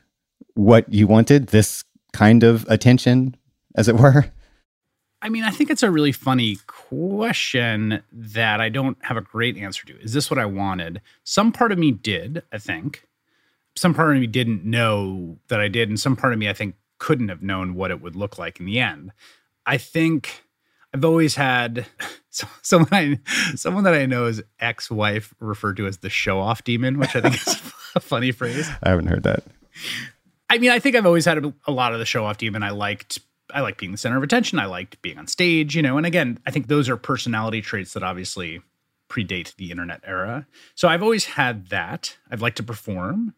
[0.53, 1.47] what you wanted?
[1.47, 3.35] This kind of attention,
[3.75, 4.25] as it were?
[5.21, 6.57] I mean, I think it's a really funny
[6.89, 9.99] question that I don't have a great answer to.
[10.01, 11.01] Is this what I wanted?
[11.23, 13.07] Some part of me did, I think.
[13.75, 16.53] Some part of me didn't know that I did, and some part of me I
[16.53, 19.11] think couldn't have known what it would look like in the end.
[19.65, 20.43] I think
[20.93, 21.85] I've always had
[22.61, 23.19] someone I,
[23.55, 27.35] someone that I know is ex-wife referred to as the show-off demon, which I think
[27.35, 27.47] is
[27.95, 28.69] a funny phrase.
[28.83, 29.43] I haven't heard that.
[30.49, 32.61] I mean, I think I've always had a, a lot of the show-off demon.
[32.61, 33.19] I liked
[33.51, 34.59] I like being the center of attention.
[34.59, 35.97] I liked being on stage, you know.
[35.97, 38.61] And again, I think those are personality traits that obviously
[39.09, 40.47] predate the internet era.
[40.75, 42.17] So I've always had that.
[42.31, 43.33] I've liked to perform.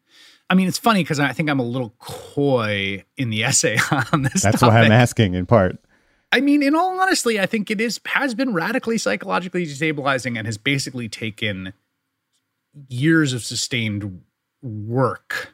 [0.49, 3.77] I mean, it's funny because I think I'm a little coy in the essay
[4.11, 4.43] on this.
[4.43, 4.73] That's topic.
[4.73, 5.77] why I'm asking in part.
[6.31, 10.45] I mean, in all honesty, I think it is has been radically psychologically destabilizing and
[10.45, 11.73] has basically taken
[12.89, 14.21] years of sustained
[14.61, 15.53] work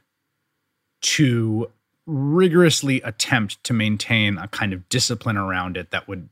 [1.01, 1.69] to
[2.11, 6.29] rigorously attempt to maintain a kind of discipline around it that would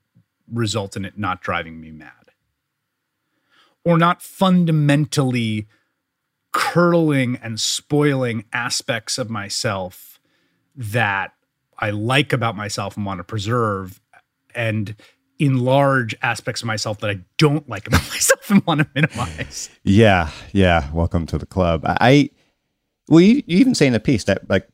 [0.52, 2.12] result in it not driving me mad
[3.86, 5.68] or not fundamentally
[6.52, 10.20] curdling and spoiling aspects of myself
[10.76, 11.34] that
[11.78, 14.02] I like about myself and want to preserve
[14.54, 14.96] and
[15.38, 19.70] enlarge aspects of myself that I don't like about myself and want to minimize.
[19.84, 20.92] Yeah, yeah.
[20.92, 21.84] Welcome to the club.
[21.86, 22.32] I
[23.08, 24.68] well, you, you even say in the piece that like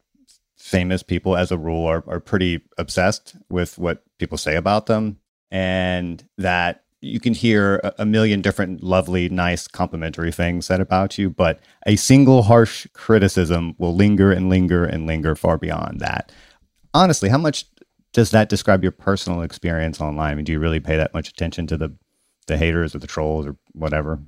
[0.66, 5.20] famous people, as a rule, are, are pretty obsessed with what people say about them.
[5.52, 11.30] And that you can hear a, million different lovely, nice, complimentary things said about you,
[11.30, 16.32] but a single harsh criticism will linger and linger and linger far beyond that.
[16.96, 17.66] Honestly, how much
[18.12, 20.32] does that describe your personal experience online?
[20.32, 21.96] I mean, do you really pay that much attention to the
[22.48, 24.20] the haters or the trolls or whatever?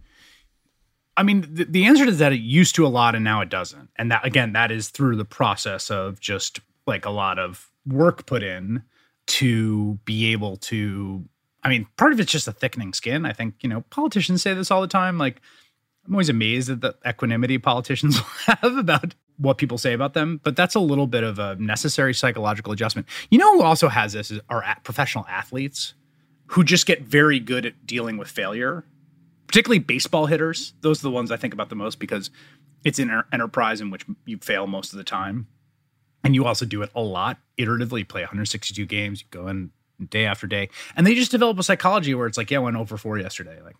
[1.17, 3.49] I mean, the, the answer is that it used to a lot and now it
[3.49, 3.89] doesn't.
[3.95, 8.25] And that again, that is through the process of just like a lot of work
[8.27, 8.83] put in
[9.27, 11.25] to be able to
[11.63, 13.25] I mean, part of it's just a thickening skin.
[13.25, 15.41] I think, you know, politicians say this all the time like
[16.05, 20.55] I'm always amazed at the equanimity politicians have about what people say about them, but
[20.55, 23.07] that's a little bit of a necessary psychological adjustment.
[23.29, 25.95] You know who also has this is our professional athletes
[26.47, 28.85] who just get very good at dealing with failure,
[29.47, 30.73] particularly baseball hitters.
[30.81, 32.29] Those are the ones I think about the most because
[32.83, 35.47] it's an enterprise in which you fail most of the time.
[36.23, 39.71] And you also do it a lot iteratively, you play 162 games, you go in
[40.09, 40.69] day after day.
[40.95, 43.61] And they just develop a psychology where it's like, yeah, I went over four yesterday.
[43.63, 43.75] Like,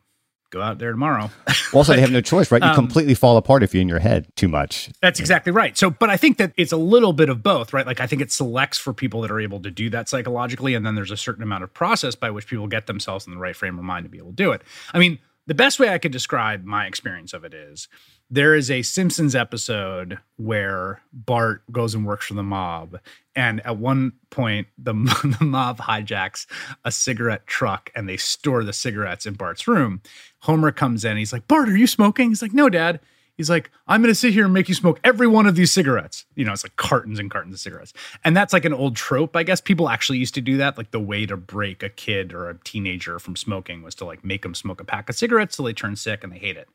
[0.50, 1.30] go out there tomorrow.
[1.74, 2.62] also, like, they have no choice, right?
[2.62, 4.90] You um, completely fall apart if you're in your head too much.
[5.02, 5.78] That's exactly right.
[5.78, 7.86] So, but I think that it's a little bit of both, right?
[7.86, 10.74] Like, I think it selects for people that are able to do that psychologically.
[10.74, 13.40] And then there's a certain amount of process by which people get themselves in the
[13.40, 14.62] right frame of mind to be able to do it.
[14.94, 17.88] I mean, the best way I could describe my experience of it is
[18.30, 23.00] there is a Simpsons episode where Bart goes and works for the mob.
[23.36, 24.94] And at one point, the,
[25.40, 26.46] the mob hijacks
[26.84, 30.02] a cigarette truck and they store the cigarettes in Bart's room.
[30.42, 31.16] Homer comes in.
[31.16, 32.30] He's like, Bart, are you smoking?
[32.30, 33.00] He's like, No, Dad.
[33.38, 35.72] He's like, I'm going to sit here and make you smoke every one of these
[35.72, 36.26] cigarettes.
[36.36, 37.94] You know, it's like cartons and cartons of cigarettes.
[38.24, 39.36] And that's like an old trope.
[39.36, 40.76] I guess people actually used to do that.
[40.76, 44.26] Like the way to break a kid or a teenager from smoking was to like
[44.26, 46.68] make them smoke a pack of cigarettes till they turn sick and they hate it.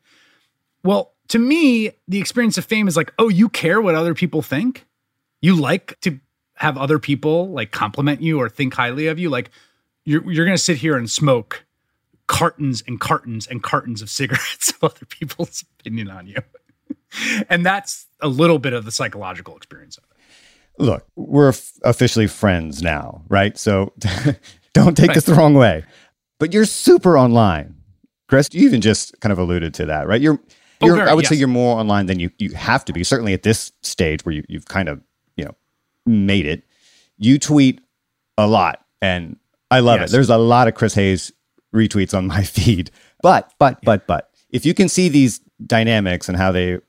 [0.85, 4.41] Well, to me, the experience of fame is like, oh, you care what other people
[4.41, 4.85] think?
[5.41, 6.19] You like to
[6.55, 9.29] have other people like compliment you or think highly of you?
[9.29, 9.51] Like
[10.05, 11.65] you're you're gonna sit here and smoke
[12.33, 16.37] cartons and cartons and cartons of cigarettes of other people's opinion on you.
[17.49, 20.83] and that's a little bit of the psychological experience of it.
[20.83, 23.55] Look, we're f- officially friends now, right?
[23.55, 23.93] So
[24.73, 25.13] don't take right.
[25.13, 25.83] this the wrong way.
[26.39, 27.75] But you're super online.
[28.27, 30.19] Chris, you even just kind of alluded to that, right?
[30.19, 30.39] You're
[30.81, 31.29] Oh, very, I would yes.
[31.29, 33.05] say you're more online than you you have to be.
[33.05, 35.01] Certainly at this stage where you, you've kind of
[35.37, 35.55] you know
[36.05, 36.63] made it.
[37.17, 37.79] You tweet
[38.37, 39.37] a lot, and
[39.71, 40.09] I love yes.
[40.09, 40.11] it.
[40.11, 41.31] There's a lot of Chris Hayes
[41.73, 42.91] retweets on my feed.
[43.21, 46.79] But but but but if you can see these dynamics and how they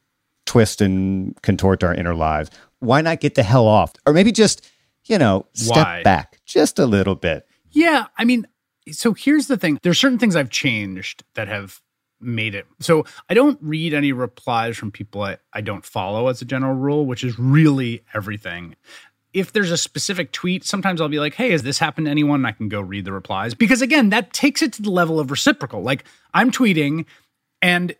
[0.46, 3.92] twist and contort our inner lives, why not get the hell off?
[4.06, 4.68] Or maybe just
[5.04, 6.02] you know step why?
[6.02, 7.46] back just a little bit.
[7.70, 8.46] Yeah, I mean,
[8.90, 9.78] so here's the thing.
[9.82, 11.80] There's certain things I've changed that have
[12.20, 12.66] made it.
[12.80, 16.74] So I don't read any replies from people I, I don't follow as a general
[16.74, 18.76] rule, which is really everything.
[19.34, 22.40] If there's a specific tweet, sometimes I'll be like, hey, has this happened to anyone?
[22.40, 23.52] And I can go read the replies.
[23.52, 25.82] Because again, that takes it to the level of reciprocal.
[25.82, 27.04] Like I'm tweeting
[27.60, 27.94] and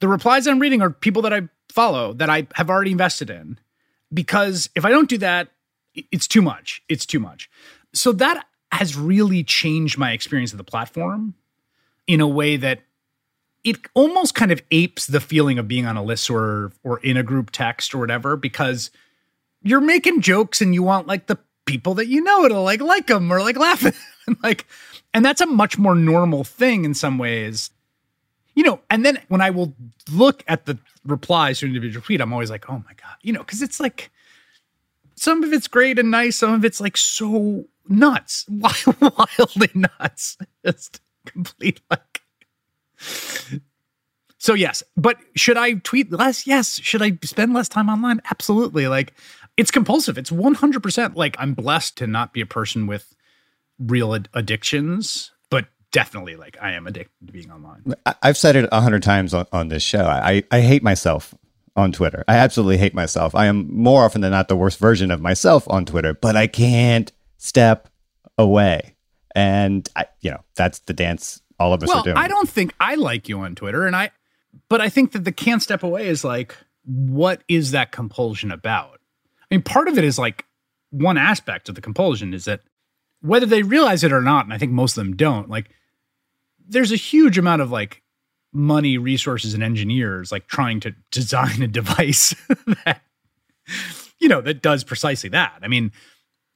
[0.00, 3.58] the replies I'm reading are people that I follow that I have already invested in.
[4.12, 5.48] Because if I don't do that,
[6.12, 6.82] it's too much.
[6.88, 7.50] It's too much.
[7.94, 11.34] So that has really changed my experience of the platform
[12.06, 12.80] in a way that
[13.64, 17.16] it almost kind of apes the feeling of being on a list or or in
[17.16, 18.90] a group text or whatever because
[19.66, 23.08] you're making jokes and you want like the people that you know to like like
[23.08, 23.84] them or like laugh
[24.42, 24.66] like
[25.12, 27.70] and that's a much more normal thing in some ways
[28.54, 29.74] you know and then when i will
[30.10, 33.32] look at the replies to an individual tweet i'm always like oh my god you
[33.32, 34.10] know because it's like
[35.16, 41.00] some of it's great and nice some of it's like so nuts wildly nuts just
[41.24, 42.22] complete like
[44.38, 46.46] so yes, but should I tweet less?
[46.46, 46.78] Yes.
[46.80, 48.20] Should I spend less time online?
[48.30, 48.86] Absolutely.
[48.86, 49.12] Like
[49.56, 50.18] it's compulsive.
[50.18, 53.14] It's 100% like I'm blessed to not be a person with
[53.78, 57.94] real ad- addictions, but definitely like I am addicted to being online.
[58.22, 60.04] I've said it a hundred times on, on this show.
[60.04, 61.34] I, I hate myself
[61.74, 62.24] on Twitter.
[62.26, 63.34] I absolutely hate myself.
[63.34, 66.46] I am more often than not the worst version of myself on Twitter, but I
[66.46, 67.88] can't step
[68.38, 68.96] away.
[69.34, 72.16] And I, you know, that's the dance all of us well, are doing.
[72.16, 74.10] I don't think I like you on Twitter, and I,
[74.68, 78.95] but I think that the can't step away is like, what is that compulsion about?
[79.50, 80.44] I mean, part of it is like
[80.90, 82.60] one aspect of the compulsion is that
[83.20, 85.70] whether they realize it or not, and I think most of them don't, like,
[86.68, 88.02] there's a huge amount of like
[88.52, 92.34] money, resources, and engineers like trying to design a device
[92.84, 93.02] that,
[94.18, 95.58] you know, that does precisely that.
[95.62, 95.92] I mean,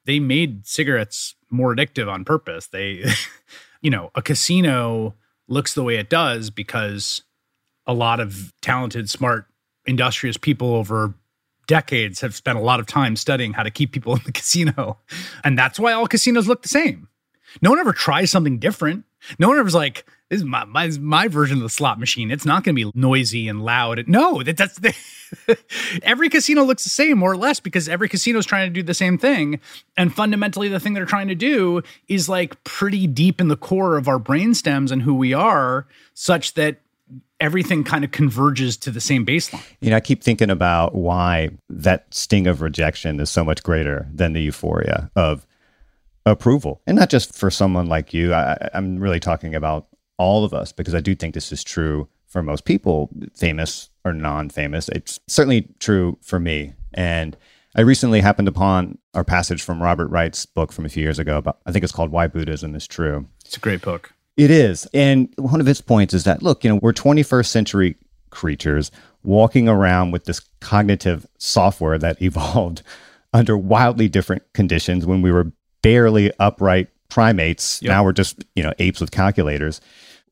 [0.06, 2.68] they made cigarettes more addictive on purpose.
[2.68, 3.04] They,
[3.82, 5.14] you know, a casino
[5.48, 7.22] looks the way it does because
[7.86, 9.46] a lot of talented, smart,
[9.86, 11.14] industrious people over
[11.70, 14.98] decades have spent a lot of time studying how to keep people in the casino.
[15.44, 17.08] And that's why all casinos look the same.
[17.62, 19.04] No one ever tries something different.
[19.38, 22.30] No one ever's like, this is my, my, my version of the slot machine.
[22.30, 24.08] It's not going to be noisy and loud.
[24.08, 24.96] No, that, that's the,
[26.02, 28.82] every casino looks the same more or less because every casino is trying to do
[28.82, 29.60] the same thing.
[29.96, 33.96] And fundamentally, the thing they're trying to do is like pretty deep in the core
[33.96, 36.80] of our brain stems and who we are, such that
[37.40, 39.62] everything kind of converges to the same baseline.
[39.80, 44.08] You know, I keep thinking about why that sting of rejection is so much greater
[44.12, 45.46] than the euphoria of
[46.26, 46.82] approval.
[46.86, 48.34] And not just for someone like you.
[48.34, 49.86] I, am really talking about
[50.18, 54.12] all of us because I do think this is true for most people, famous or
[54.12, 54.88] non famous.
[54.90, 56.74] It's certainly true for me.
[56.94, 57.36] And
[57.74, 61.38] I recently happened upon our passage from Robert Wright's book from a few years ago
[61.38, 63.26] about, I think it's called Why Buddhism is True.
[63.44, 64.12] It's a great book.
[64.40, 64.88] It is.
[64.94, 67.96] And one of its points is that, look, you know, we're 21st century
[68.30, 68.90] creatures
[69.22, 72.82] walking around with this cognitive software that evolved
[73.34, 77.82] under wildly different conditions when we were barely upright primates.
[77.82, 77.90] Yep.
[77.90, 79.82] Now we're just, you know, apes with calculators.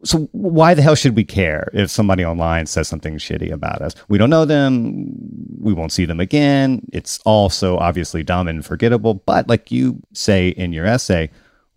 [0.04, 3.94] So why the hell should we care if somebody online says something shitty about us?
[4.08, 5.12] We don't know them.
[5.60, 6.80] We won't see them again.
[6.94, 9.14] It's all so obviously dumb and forgettable.
[9.26, 11.28] But like you say in your essay,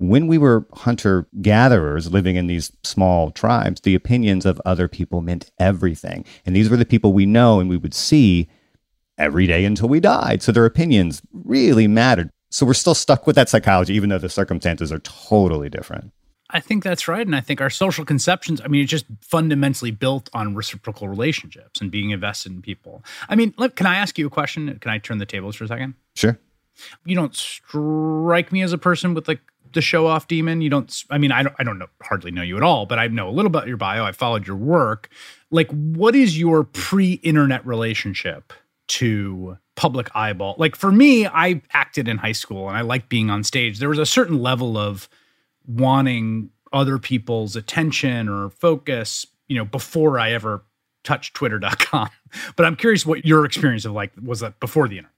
[0.02, 5.22] when we were hunter gatherers living in these small tribes, the opinions of other people
[5.22, 6.26] meant everything.
[6.45, 8.49] And these were the people we know and we would see
[9.20, 10.41] every day until we died.
[10.41, 12.32] So their opinions really mattered.
[12.49, 16.12] So we're still stuck with that psychology, even though the circumstances are totally different.
[16.49, 17.26] I think that's right.
[17.26, 21.80] And I think our social conceptions, I mean, it's just fundamentally built on reciprocal relationships
[21.80, 23.04] and being invested in people.
[23.30, 24.78] I mean, look, can I ask you a question?
[24.80, 25.93] Can I turn the tables for a second?
[26.16, 26.38] Sure.
[27.06, 29.39] You don't strike me as a person with like
[29.74, 30.62] the show off demon.
[30.62, 33.00] You don't, I mean, I don't, I don't know, hardly know you at all, but
[33.00, 34.04] I know a little about your bio.
[34.04, 35.10] I followed your work.
[35.50, 38.54] Like, what is your pre internet relationship
[38.90, 40.56] to public eyeball?
[40.58, 43.80] Like, for me, I acted in high school and I liked being on stage.
[43.80, 45.10] There was a certain level of,
[45.68, 50.64] wanting other people's attention or focus, you know, before I ever
[51.04, 52.10] touched twitter.com.
[52.56, 55.12] But I'm curious what your experience of like was that before the internet?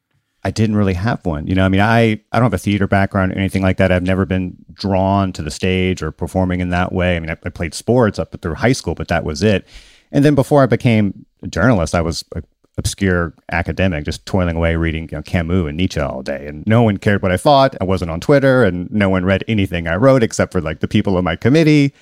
[0.45, 1.47] I didn't really have one.
[1.47, 3.91] You know, I mean, I, I don't have a theater background or anything like that.
[3.91, 7.15] I've never been drawn to the stage or performing in that way.
[7.15, 9.65] I mean, I, I played sports up through high school, but that was it.
[10.11, 12.43] And then before I became a journalist, I was a
[12.77, 16.47] obscure academic just toiling away reading you know, Camus and Nietzsche all day.
[16.47, 17.75] And no one cared what I thought.
[17.79, 20.87] I wasn't on Twitter and no one read anything I wrote except for like the
[20.87, 21.93] people on my committee.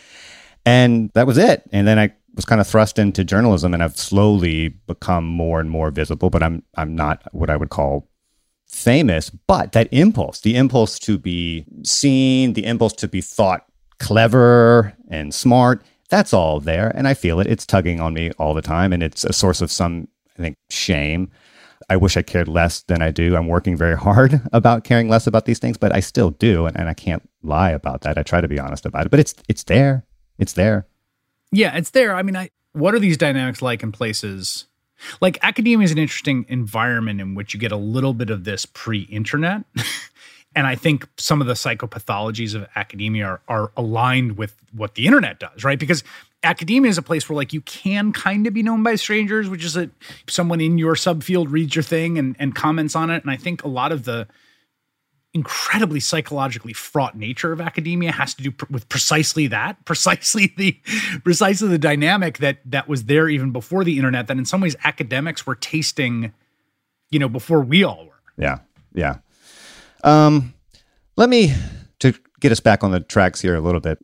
[0.65, 1.63] And that was it.
[1.71, 5.69] And then I was kind of thrust into journalism and I've slowly become more and
[5.69, 8.07] more visible, but I'm I'm not what I would call
[8.71, 13.65] famous, but that impulse, the impulse to be seen, the impulse to be thought
[13.99, 17.47] clever and smart, that's all there and I feel it.
[17.47, 20.07] It's tugging on me all the time and it's a source of some
[20.37, 21.29] I think, shame.
[21.89, 23.35] I wish I cared less than I do.
[23.35, 26.77] I'm working very hard about caring less about these things, but I still do, and,
[26.77, 28.17] and I can't lie about that.
[28.17, 30.05] I try to be honest about it, but it's it's there.
[30.39, 30.87] It's there.
[31.51, 32.15] Yeah, it's there.
[32.15, 34.67] I mean, I what are these dynamics like in places
[35.19, 38.65] like academia is an interesting environment in which you get a little bit of this
[38.65, 39.63] pre-internet.
[40.55, 45.05] and I think some of the psychopathologies of academia are, are aligned with what the
[45.05, 45.79] internet does, right?
[45.79, 46.03] Because
[46.43, 49.63] academia is a place where like you can kind of be known by strangers, which
[49.63, 49.91] is that
[50.27, 53.21] someone in your subfield reads your thing and, and comments on it.
[53.23, 54.27] And I think a lot of the
[55.33, 60.77] incredibly psychologically fraught nature of academia has to do pr- with precisely that, precisely the
[61.23, 64.27] precisely the dynamic that that was there even before the internet.
[64.27, 66.33] That in some ways academics were tasting,
[67.09, 68.21] you know, before we all were.
[68.37, 68.59] Yeah,
[68.93, 69.17] yeah.
[70.03, 70.53] Um,
[71.15, 71.53] let me
[71.99, 73.99] to get us back on the tracks here a little bit.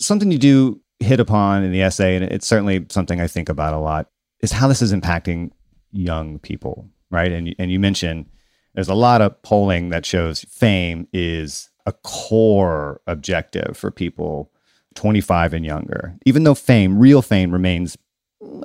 [0.00, 3.74] Something you do hit upon in the essay, and it's certainly something I think about
[3.74, 4.08] a lot,
[4.40, 5.50] is how this is impacting
[5.90, 7.30] young people, right?
[7.30, 8.26] And and you mentioned
[8.74, 14.50] there's a lot of polling that shows fame is a core objective for people
[14.94, 16.16] 25 and younger.
[16.26, 17.96] Even though fame, real fame, remains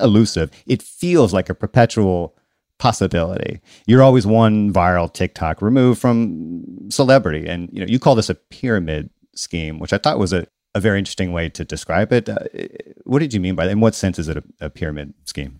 [0.01, 2.36] elusive, it feels like a perpetual
[2.78, 3.60] possibility.
[3.86, 8.36] You're always one viral TikTok removed from celebrity, and you know you call this a
[8.36, 12.30] pyramid scheme, which I thought was a a very interesting way to describe it.
[12.30, 12.38] Uh,
[13.03, 13.72] what did you mean by that?
[13.72, 15.60] In what sense is it a, a pyramid scheme?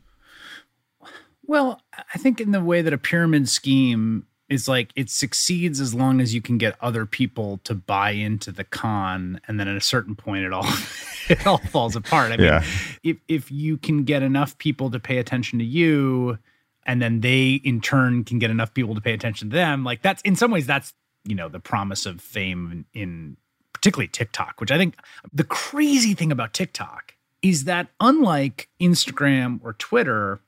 [1.44, 1.82] Well,
[2.14, 6.22] I think in the way that a pyramid scheme is like it succeeds as long
[6.22, 9.82] as you can get other people to buy into the con and then at a
[9.82, 10.68] certain point it all
[11.30, 12.32] it all falls apart.
[12.32, 12.64] I mean, yeah.
[13.04, 16.38] if if you can get enough people to pay attention to you
[16.86, 20.02] and then they in turn can get enough people to pay attention to them, like
[20.02, 20.94] that's in some ways that's,
[21.26, 23.38] you know, the promise of fame in, in
[23.74, 24.96] particularly TikTok, which I think
[25.34, 30.40] the crazy thing about TikTok is that unlike Instagram or Twitter,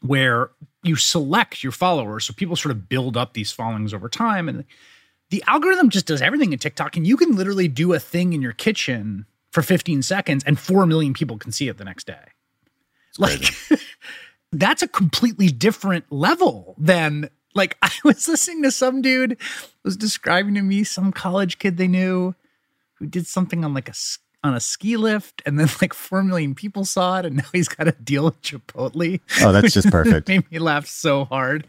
[0.00, 0.50] where
[0.82, 4.64] you select your followers, so people sort of build up these followings over time, and
[5.30, 8.42] the algorithm just does everything in TikTok, and you can literally do a thing in
[8.42, 12.32] your kitchen for 15 seconds, and four million people can see it the next day.
[13.10, 13.80] It's like
[14.52, 19.36] that's a completely different level than like I was listening to some dude
[19.84, 22.34] was describing to me some college kid they knew
[22.94, 23.94] who did something on like a
[24.42, 27.68] on a ski lift, and then like four million people saw it, and now he's
[27.68, 29.20] got a deal with Chipotle.
[29.42, 30.28] Oh, that's just perfect.
[30.28, 31.66] made me laugh so hard.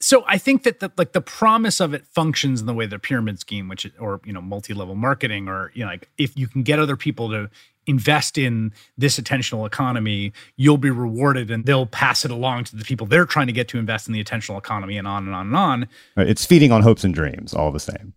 [0.00, 2.98] so I think that the, like the promise of it functions in the way the
[2.98, 6.46] pyramid scheme, which is, or you know multi-level marketing, or you know like if you
[6.46, 7.50] can get other people to
[7.88, 12.84] invest in this attentional economy, you'll be rewarded, and they'll pass it along to the
[12.84, 15.46] people they're trying to get to invest in the attentional economy, and on and on
[15.48, 15.88] and on.
[16.16, 18.14] It's feeding on hopes and dreams, all the same.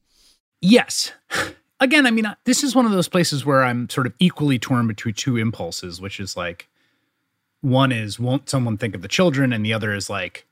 [0.62, 1.12] Yes.
[1.80, 4.88] Again, I mean, this is one of those places where I'm sort of equally torn
[4.88, 6.70] between two impulses, which is like,
[7.62, 10.46] one is won't someone think of the children, and the other is like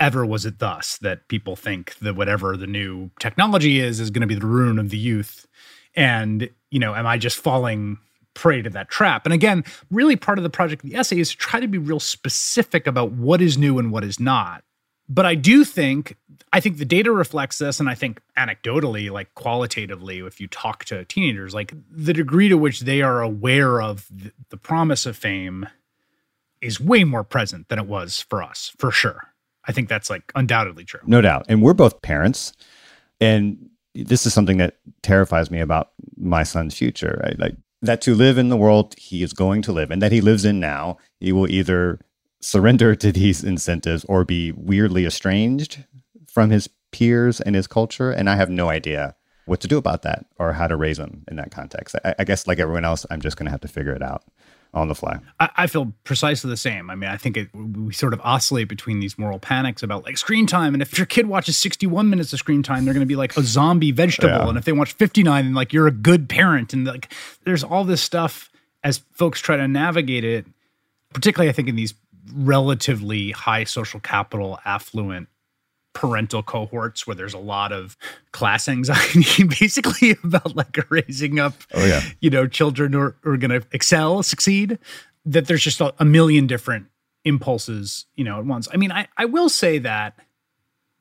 [0.00, 4.20] ever was it thus that people think that whatever the new technology is is going
[4.20, 5.46] to be the ruin of the youth?
[5.94, 7.98] And you know am i just falling
[8.34, 9.24] prey to that trap?
[9.24, 11.78] And again really part of the project of the essay is to try to be
[11.78, 14.64] real specific about what is new and what is not
[15.08, 16.16] but i do think
[16.52, 20.84] i think the data reflects this and i think anecdotally like qualitatively if you talk
[20.84, 24.08] to teenagers like the degree to which they are aware of
[24.50, 25.68] the promise of fame
[26.60, 29.32] is way more present than it was for us for sure
[29.68, 31.00] I think that's like undoubtedly true.
[31.06, 31.44] No doubt.
[31.48, 32.54] And we're both parents.
[33.20, 37.38] And this is something that terrifies me about my son's future, right?
[37.38, 40.22] Like that to live in the world he is going to live and that he
[40.22, 42.00] lives in now, he will either
[42.40, 45.84] surrender to these incentives or be weirdly estranged
[46.26, 48.10] from his peers and his culture.
[48.10, 49.16] And I have no idea
[49.46, 51.96] what to do about that or how to raise him in that context.
[52.04, 54.24] I, I guess, like everyone else, I'm just going to have to figure it out
[54.74, 55.18] on the fly.
[55.40, 56.90] I, I, feel precisely the same.
[56.90, 60.18] I mean, I think it, we sort of oscillate between these moral panics about like
[60.18, 63.08] screen time, and if your kid watches 61 minutes of screen time, they're going to
[63.08, 64.48] be like a zombie vegetable, yeah.
[64.48, 67.10] and if they watch 59, then like you're a good parent, and like
[67.44, 68.50] there's all this stuff
[68.84, 70.46] as folks try to navigate it.
[71.14, 71.94] Particularly, I think in these
[72.34, 75.28] relatively high social capital, affluent
[75.94, 77.96] parental cohorts where there's a lot of
[78.30, 82.02] class anxiety basically about like raising up oh yeah.
[82.20, 84.78] you know children who are, are going to excel succeed
[85.24, 86.86] that there's just a, a, million different
[87.24, 88.68] impulses you know at once.
[88.72, 90.16] I mean I, I will say that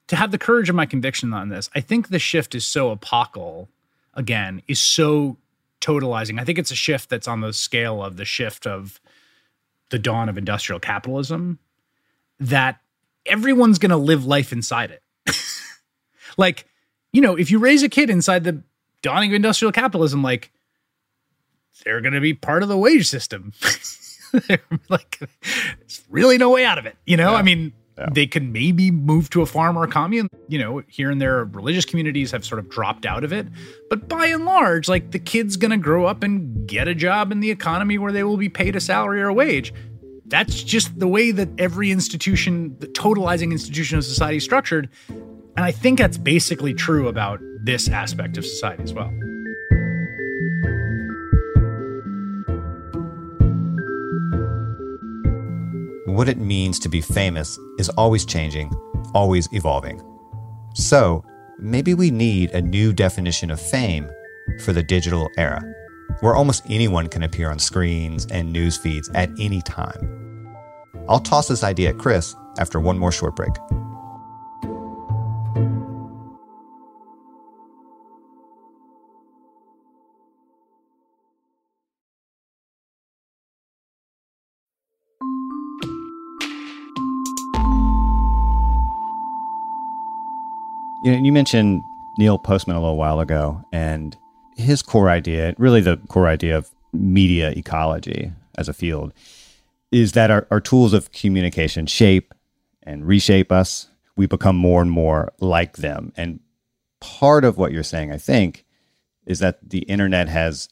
[0.07, 2.95] to have the courage of my conviction on this i think the shift is so
[2.95, 3.67] apocal
[4.15, 5.37] again is so
[5.81, 6.39] totalizing.
[6.39, 8.99] I think it's a shift that's on the scale of the shift of
[9.89, 11.59] the dawn of industrial capitalism
[12.39, 12.81] that
[13.25, 15.03] everyone's going to live life inside it.
[16.37, 16.65] like,
[17.11, 18.61] you know, if you raise a kid inside the
[19.01, 20.51] dawning of industrial capitalism, like
[21.83, 23.53] they're going to be part of the wage system.
[24.89, 26.97] like, there's really no way out of it.
[27.05, 27.37] You know, yeah.
[27.37, 28.07] I mean, yeah.
[28.11, 30.27] they can maybe move to a farm or a commune.
[30.47, 33.47] You know, here and there, religious communities have sort of dropped out of it.
[33.89, 37.31] But by and large, like the kid's going to grow up and get a job
[37.31, 39.73] in the economy where they will be paid a salary or a wage
[40.27, 44.89] that's just the way that every institution, the totalizing institution of society is structured.
[45.07, 49.11] And I think that's basically true about this aspect of society as well.
[56.17, 58.73] What it means to be famous is always changing,
[59.13, 60.01] always evolving.
[60.73, 61.23] So,
[61.59, 64.09] maybe we need a new definition of fame
[64.61, 65.61] for the digital era
[66.21, 70.57] where almost anyone can appear on screens and news feeds at any time.
[71.07, 73.53] I'll toss this idea at Chris after one more short break.
[91.07, 91.83] You, know, you mentioned
[92.17, 94.17] Neil Postman a little while ago, and
[94.57, 99.13] his core idea, really the core idea of media ecology as a field,
[99.89, 102.33] is that our, our tools of communication shape
[102.83, 103.87] and reshape us.
[104.17, 106.11] We become more and more like them.
[106.17, 106.41] And
[106.99, 108.65] part of what you're saying, I think,
[109.25, 110.67] is that the internet has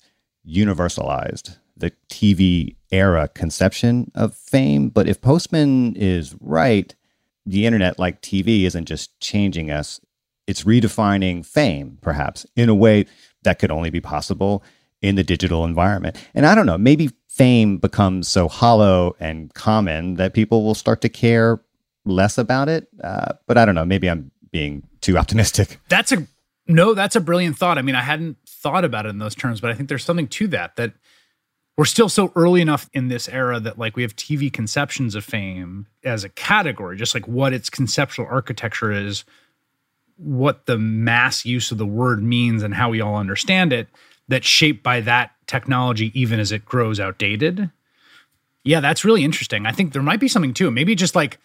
[0.46, 4.90] universalized the TV era conception of fame.
[4.90, 6.94] But if Postman is right,
[7.46, 10.02] the internet, like TV, isn't just changing us,
[10.48, 13.06] it's redefining fame, perhaps, in a way
[13.44, 14.64] that could only be possible
[15.02, 16.18] in the digital environment.
[16.34, 21.02] And I don't know, maybe fame becomes so hollow and common that people will start
[21.02, 21.62] to care
[22.06, 22.88] less about it.
[23.04, 25.80] Uh, but I don't know, maybe I'm being too optimistic.
[25.90, 26.28] That's a
[26.68, 27.78] no, that's a brilliant thought.
[27.78, 30.28] I mean, I hadn't thought about it in those terms, but I think there's something
[30.30, 30.94] to that that
[31.78, 35.24] we're still so early enough in this era that like we have TV conceptions of
[35.24, 39.26] fame as a category, just like what its conceptual architecture is
[40.18, 43.88] what the mass use of the word means and how we all understand it
[44.28, 47.70] that's shaped by that technology even as it grows outdated.
[48.64, 49.66] Yeah that's really interesting.
[49.66, 50.72] I think there might be something to it.
[50.72, 51.38] Maybe just like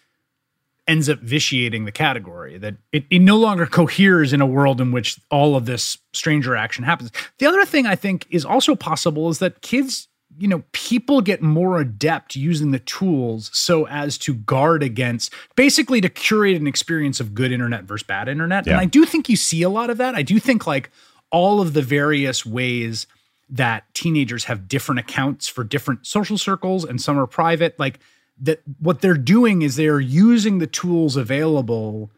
[0.87, 4.91] ends up vitiating the category that it, it no longer coheres in a world in
[4.91, 7.11] which all of this stranger action happens.
[7.37, 10.07] The other thing i think is also possible is that kids
[10.37, 16.01] you know, people get more adept using the tools so as to guard against basically
[16.01, 18.65] to curate an experience of good internet versus bad internet.
[18.65, 18.73] Yeah.
[18.73, 20.15] And I do think you see a lot of that.
[20.15, 20.89] I do think like
[21.31, 23.07] all of the various ways
[23.49, 27.99] that teenagers have different accounts for different social circles and some are private, like
[28.39, 32.09] that what they're doing is they're using the tools available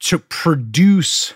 [0.00, 1.34] to produce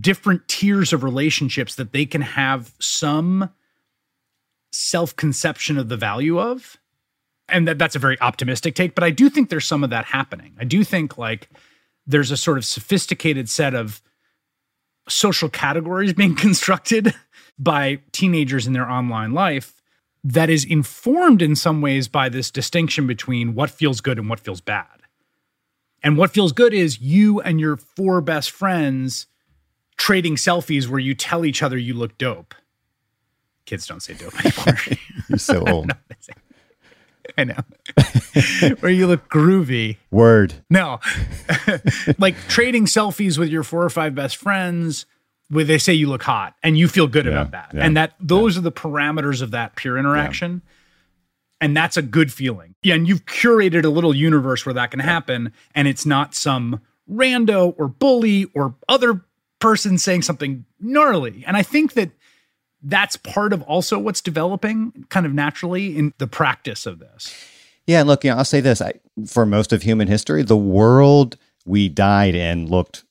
[0.00, 3.50] different tiers of relationships that they can have some
[4.76, 6.76] self conception of the value of.
[7.48, 10.04] And that, that's a very optimistic take, but I do think there's some of that
[10.06, 10.54] happening.
[10.58, 11.48] I do think like
[12.04, 14.02] there's a sort of sophisticated set of
[15.08, 17.14] social categories being constructed
[17.58, 19.80] by teenagers in their online life
[20.24, 24.40] that is informed in some ways by this distinction between what feels good and what
[24.40, 24.86] feels bad.
[26.02, 29.26] And what feels good is you and your four best friends
[29.96, 32.54] trading selfies where you tell each other you look dope.
[33.66, 34.78] Kids don't say dope anymore.
[35.28, 35.90] You're so old.
[37.38, 37.56] I know.
[38.80, 39.96] where you look groovy.
[40.10, 40.54] Word.
[40.70, 41.00] No.
[42.18, 45.04] like trading selfies with your four or five best friends
[45.50, 47.70] where they say you look hot and you feel good Yeah, about that.
[47.74, 50.62] yeah, and that those are the parameters of that peer interaction.
[51.60, 52.74] And that's a good feeling.
[52.82, 56.80] Yeah, and you've curated a little universe where that can happen and it's not some
[57.10, 59.22] rando or bully or other
[59.58, 61.44] person saying something gnarly.
[61.46, 62.10] And I think that
[62.82, 67.34] that's part of also what's developing kind of naturally in the practice of this.
[67.86, 68.94] Yeah, and look, you know, I'll say this: I,
[69.26, 73.04] for most of human history, the world we died in looked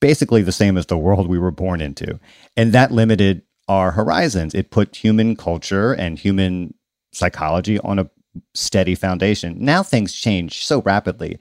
[0.00, 2.18] basically the same as the world we were born into,
[2.56, 4.54] and that limited our horizons.
[4.54, 6.74] It put human culture and human
[7.12, 8.10] psychology on a
[8.54, 9.56] steady foundation.
[9.58, 11.38] Now things change so rapidly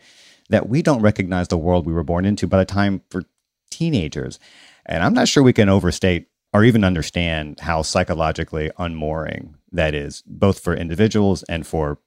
[0.50, 3.24] that we don't recognize the world we were born into by the time for
[3.70, 4.40] teenagers,
[4.86, 10.24] and I'm not sure we can overstate or even understand how psychologically unmooring that is,
[10.26, 12.00] both for individuals and for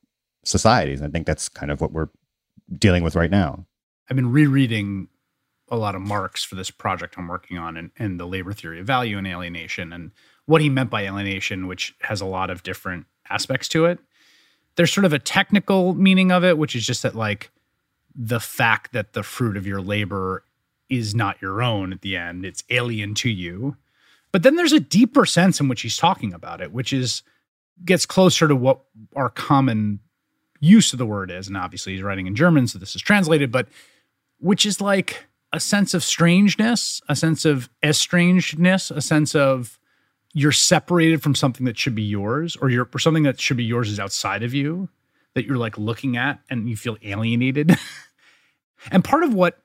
[0.45, 1.01] societies.
[1.01, 2.09] I think that's kind of what we're
[2.77, 3.67] dealing with right now.
[4.11, 5.09] I've been rereading
[5.69, 8.81] a lot of Marx for this project I'm working on and, and the labor theory
[8.81, 10.11] of value and alienation and
[10.47, 13.99] what he meant by alienation, which has a lot of different aspects to it.
[14.77, 17.51] There's sort of a technical meaning of it, which is just that like
[18.15, 20.45] the fact that the fruit of your labor
[20.91, 23.77] is not your own at the end, it's alien to you.
[24.33, 27.23] But then there's a deeper sense in which he's talking about it, which is
[27.85, 28.81] gets closer to what
[29.15, 30.01] our common
[30.61, 31.49] use of the word is.
[31.49, 33.69] And obviously he's writing in German, so this is translated, but
[34.39, 39.79] which is like a sense of strangeness, a sense of estrangedness, a sense of
[40.33, 43.65] you're separated from something that should be yours, or you're or something that should be
[43.65, 44.89] yours is outside of you
[45.35, 47.77] that you're like looking at and you feel alienated.
[48.91, 49.59] and part of what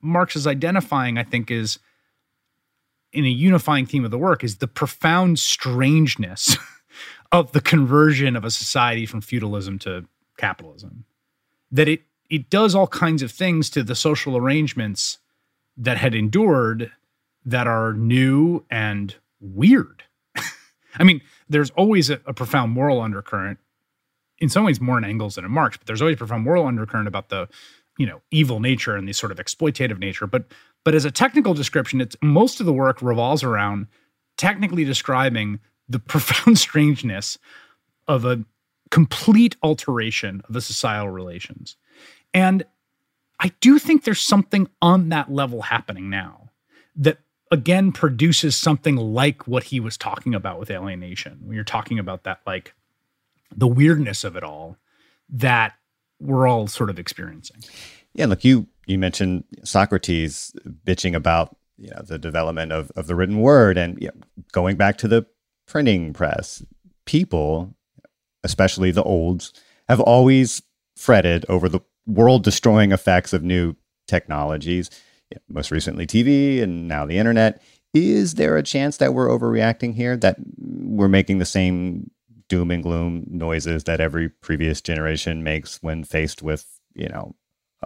[0.00, 1.78] Marx is identifying, I think, is
[3.12, 6.56] in a unifying theme of the work is the profound strangeness
[7.32, 10.06] of the conversion of a society from feudalism to
[10.36, 11.04] capitalism.
[11.70, 15.18] That it it does all kinds of things to the social arrangements
[15.76, 16.92] that had endured
[17.44, 20.04] that are new and weird.
[20.98, 23.58] I mean, there's always a, a profound moral undercurrent.
[24.38, 26.66] In some ways, more in Engels than in Marx, but there's always a profound moral
[26.66, 27.48] undercurrent about the,
[27.98, 30.26] you know, evil nature and the sort of exploitative nature.
[30.26, 30.46] But
[30.84, 33.86] but as a technical description, it's most of the work revolves around
[34.36, 37.38] technically describing the profound strangeness
[38.08, 38.44] of a
[38.90, 41.76] complete alteration of the societal relations.
[42.34, 42.64] And
[43.38, 46.50] I do think there's something on that level happening now
[46.96, 47.18] that
[47.50, 51.38] again produces something like what he was talking about with alienation.
[51.44, 52.74] When you're talking about that, like
[53.54, 54.76] the weirdness of it all
[55.30, 55.74] that
[56.20, 57.64] we're all sort of experiencing.
[58.12, 60.52] Yeah, look, you you mentioned Socrates
[60.84, 64.76] bitching about you know the development of, of the written word and you know, going
[64.76, 65.26] back to the
[65.66, 66.62] printing press.
[67.06, 67.74] People,
[68.44, 69.52] especially the olds,
[69.88, 70.62] have always
[70.96, 73.74] fretted over the world destroying effects of new
[74.06, 74.90] technologies,
[75.48, 77.62] most recently TV and now the internet.
[77.94, 82.10] Is there a chance that we're overreacting here, that we're making the same
[82.48, 87.34] doom and gloom noises that every previous generation makes when faced with, you know,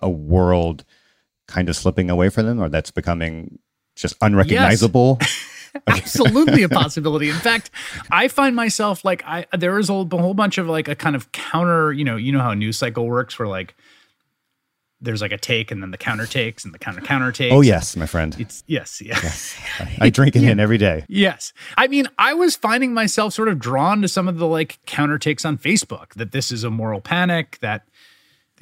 [0.02, 0.84] a world
[1.46, 3.58] kind of slipping away from them or that's becoming
[3.96, 5.18] just unrecognizable?
[5.86, 7.28] Absolutely a possibility.
[7.28, 7.70] In fact,
[8.10, 11.32] I find myself like I there is a, whole bunch of like a kind of
[11.32, 13.74] counter, you know, you know how a news cycle works where like
[15.00, 17.52] there's like a take and then the counter takes and the counter counter takes.
[17.52, 18.36] Oh yes, my friend.
[18.38, 19.18] It's yes, yeah.
[19.22, 19.56] Yes.
[19.78, 21.04] I, I drink it in every day.
[21.08, 21.52] Yes.
[21.76, 25.18] I mean, I was finding myself sort of drawn to some of the like counter
[25.18, 27.88] takes on Facebook that this is a moral panic, that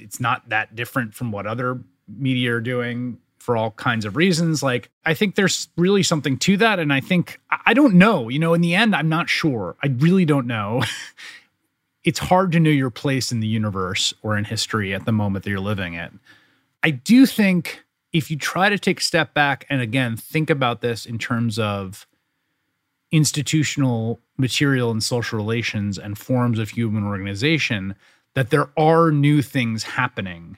[0.03, 4.62] it's not that different from what other media are doing for all kinds of reasons.
[4.62, 6.78] Like, I think there's really something to that.
[6.78, 9.76] And I think, I don't know, you know, in the end, I'm not sure.
[9.82, 10.82] I really don't know
[12.05, 15.44] it's hard to know your place in the universe or in history at the moment
[15.44, 16.18] that you're living in.
[16.82, 20.80] I do think if you try to take a step back and again think about
[20.80, 22.07] this in terms of
[23.12, 27.94] institutional material and social relations and forms of human organization,
[28.35, 30.57] that there are new things happening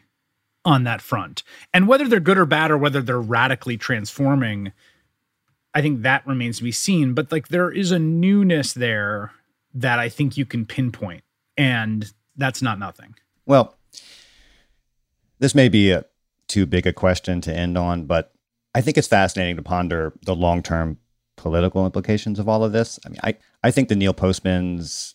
[0.65, 1.43] on that front.
[1.73, 4.73] And whether they're good or bad or whether they're radically transforming,
[5.75, 7.15] I think that remains to be seen.
[7.15, 9.33] But like there is a newness there
[9.75, 11.23] that I think you can pinpoint.
[11.57, 13.15] And that's not nothing.
[13.47, 13.77] Well,
[15.39, 16.05] this may be a
[16.49, 18.33] too big a question to end on, but
[18.75, 20.99] I think it's fascinating to ponder the long term
[21.37, 22.99] political implications of all of this.
[23.05, 25.15] I mean, I, I think the Neil Postmans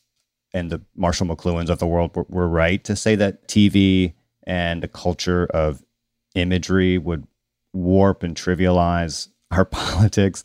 [0.54, 4.84] and the Marshall McLuhans of the world were, were right to say that TV and
[4.84, 5.84] a culture of
[6.36, 7.28] imagery would
[7.74, 10.44] warp and trivialize our politics.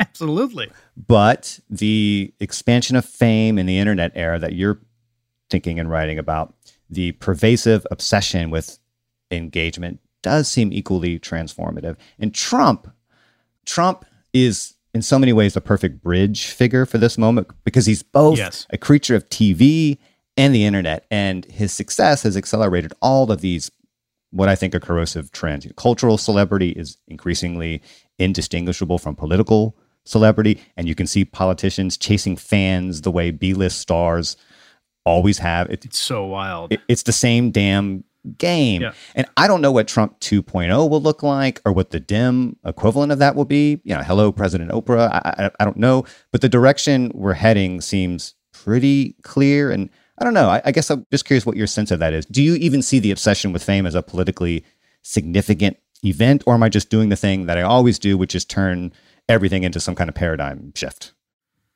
[0.00, 0.70] Absolutely.
[0.96, 4.80] But the expansion of fame in the internet era that you're
[5.50, 6.54] thinking and writing about,
[6.88, 8.78] the pervasive obsession with
[9.30, 11.96] engagement does seem equally transformative.
[12.18, 12.88] And Trump,
[13.64, 18.02] Trump is in so many ways the perfect bridge figure for this moment because he's
[18.02, 18.66] both yes.
[18.70, 19.96] a creature of TV
[20.36, 21.06] and the internet.
[21.08, 23.70] And his success has accelerated all of these,
[24.32, 25.68] what I think are corrosive trends.
[25.76, 27.80] Cultural celebrity is increasingly
[28.18, 30.60] indistinguishable from political celebrity.
[30.76, 34.36] And you can see politicians chasing fans the way B list stars
[35.04, 35.70] always have.
[35.70, 36.72] It, it's so wild.
[36.72, 38.02] It, it's the same damn
[38.36, 38.82] game.
[38.82, 38.92] Yeah.
[39.14, 43.12] And I don't know what Trump 2.0 will look like or what the dim equivalent
[43.12, 43.80] of that will be.
[43.84, 45.10] You know, hello, President Oprah.
[45.10, 46.04] I, I, I don't know.
[46.32, 49.70] But the direction we're heading seems pretty clear.
[49.70, 50.48] And I don't know.
[50.48, 52.26] I, I guess I'm just curious what your sense of that is.
[52.26, 54.64] Do you even see the obsession with fame as a politically
[55.02, 56.42] significant event?
[56.46, 58.92] Or am I just doing the thing that I always do, which is turn
[59.28, 61.12] everything into some kind of paradigm shift?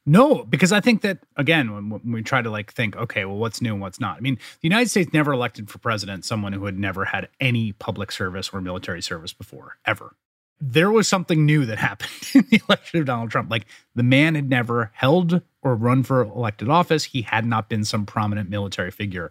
[0.05, 3.37] No, because I think that again, when, when, we try to like think, okay, well,
[3.37, 4.17] what's new and what's not.
[4.17, 7.73] I mean, the United States never elected for president someone who had never had any
[7.73, 10.17] public service or military service before, ever.
[10.61, 13.49] There was something new that happened in the election of Donald Trump.
[13.51, 17.05] Like the man had never held or run for elected office.
[17.05, 19.31] He had not been some prominent military figure.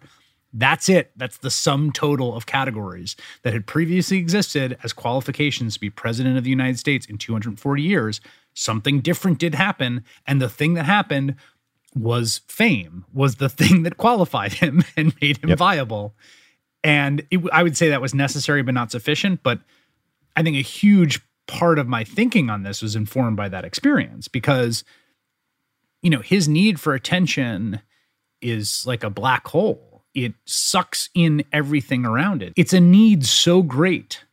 [0.52, 1.12] That's it.
[1.16, 6.36] That's the sum total of categories that had previously existed as qualifications to be president
[6.36, 8.20] of the United States in 240 years
[8.54, 10.04] something different did happen.
[10.26, 11.36] And the thing that happened
[11.94, 15.58] was fame, was the thing that qualified him and made him yep.
[15.58, 16.14] viable.
[16.84, 19.42] And it, I would say that was necessary, but not sufficient.
[19.42, 19.60] But
[20.36, 24.28] I think a huge part of my thinking on this was informed by that experience
[24.28, 24.84] because,
[26.02, 27.80] you know, his need for attention
[28.40, 29.91] is like a black hole.
[30.14, 32.52] It sucks in everything around it.
[32.56, 34.24] It's a need so great.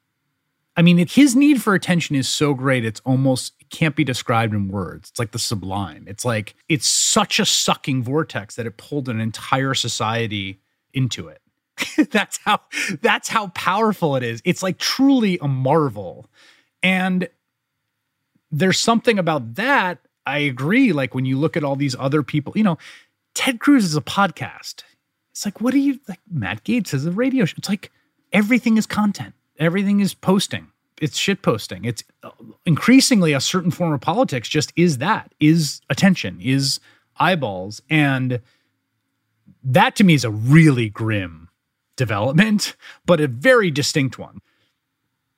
[0.75, 4.53] I mean, it, his need for attention is so great, it's almost can't be described
[4.53, 5.09] in words.
[5.09, 6.05] It's like the sublime.
[6.07, 10.59] It's like it's such a sucking vortex that it pulled an entire society
[10.93, 11.41] into it.
[12.11, 12.61] that's how
[13.01, 14.41] that's how powerful it is.
[14.45, 16.29] It's like truly a marvel.
[16.81, 17.29] And
[18.51, 19.99] there's something about that
[20.29, 22.77] I agree like when you look at all these other people, you know,
[23.33, 24.83] Ted Cruz is a podcast.
[25.31, 27.55] It's like what do you like Matt Gaetz is a radio show.
[27.57, 27.91] It's like
[28.33, 29.33] everything is content.
[29.57, 30.67] Everything is posting
[31.01, 31.85] it's shit posting.
[31.85, 32.31] It's uh,
[32.65, 36.79] increasingly a certain form of politics just is that, is attention, is
[37.17, 37.81] eyeballs.
[37.89, 38.41] And
[39.63, 41.49] that to me is a really grim
[41.95, 42.75] development,
[43.05, 44.41] but a very distinct one.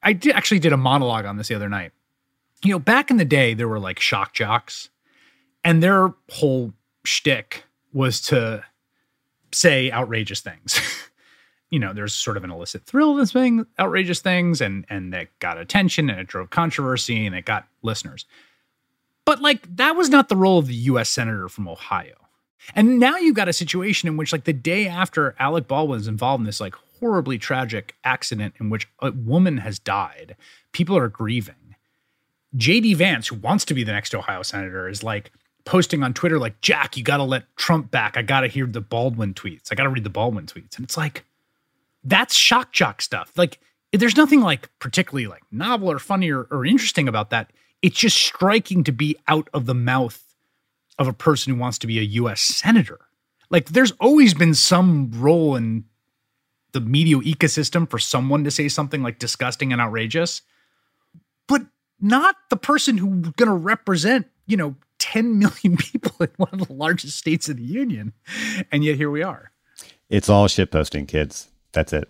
[0.04, 1.92] I did, actually did a monologue on this the other night.
[2.64, 4.90] You know, back in the day, there were like shock jocks,
[5.64, 6.74] and their whole
[7.04, 8.64] shtick was to
[9.54, 10.80] say outrageous things.
[11.70, 15.28] you know, there's sort of an illicit thrill in saying outrageous things, and and that
[15.40, 18.26] got attention and it drove controversy and it got listeners.
[19.26, 21.10] But like that was not the role of the U.S.
[21.10, 22.16] senator from Ohio.
[22.76, 26.08] And now you've got a situation in which, like, the day after Alec Baldwin is
[26.08, 30.36] involved in this like horribly tragic accident in which a woman has died,
[30.72, 31.56] people are grieving.
[32.56, 35.32] JD Vance, who wants to be the next Ohio senator, is like
[35.66, 38.18] posting on Twitter, like, Jack, you got to let Trump back.
[38.18, 39.70] I got to hear the Baldwin tweets.
[39.72, 40.78] I got to read the Baldwin tweets.
[40.78, 41.26] And it's like,
[42.04, 43.32] that's shock jock stuff.
[43.36, 43.60] Like
[43.92, 47.52] there's nothing like particularly like novel or funny or, or interesting about that.
[47.82, 50.24] It's just striking to be out of the mouth
[51.00, 53.00] of a person who wants to be a US senator.
[53.50, 55.86] Like there's always been some role in
[56.72, 60.42] the media ecosystem for someone to say something like disgusting and outrageous,
[61.48, 61.64] but
[62.00, 64.76] not the person who's going to represent, you know,
[65.12, 68.14] 10 million people in one of the largest states in the union.
[68.72, 69.52] And yet here we are.
[70.10, 71.50] It's all shitposting, kids.
[71.74, 72.10] That's it.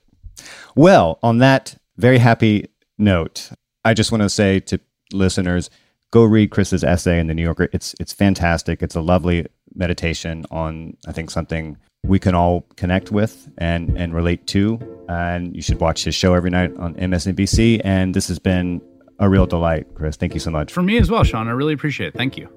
[0.75, 3.51] Well, on that very happy note,
[3.85, 4.79] I just want to say to
[5.13, 5.69] listeners,
[6.11, 7.69] go read Chris's essay in the New Yorker.
[7.73, 8.81] It's it's fantastic.
[8.81, 14.13] It's a lovely meditation on I think something we can all connect with and, and
[14.13, 14.79] relate to.
[15.07, 17.81] And you should watch his show every night on MSNBC.
[17.83, 18.81] And this has been
[19.19, 20.15] a real delight, Chris.
[20.15, 20.73] Thank you so much.
[20.73, 21.47] For me as well, Sean.
[21.47, 22.13] I really appreciate it.
[22.15, 22.49] Thank you.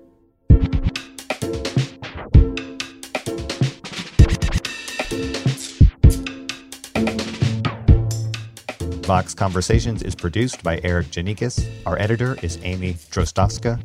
[9.05, 11.69] Vox Conversations is produced by Erikk Geannikis.
[11.85, 13.79] Our editor is Amy Drozdowska.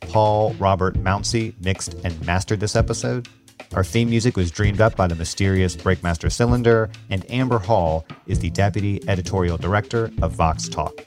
[0.00, 3.28] Paul Robert Mounsey mixed and mastered this episode.
[3.74, 8.38] Our theme music was dreamed up by the mysterious Breakmaster Cylinder, and Amber Hall is
[8.38, 11.04] the deputy editorial director of Vox Talk.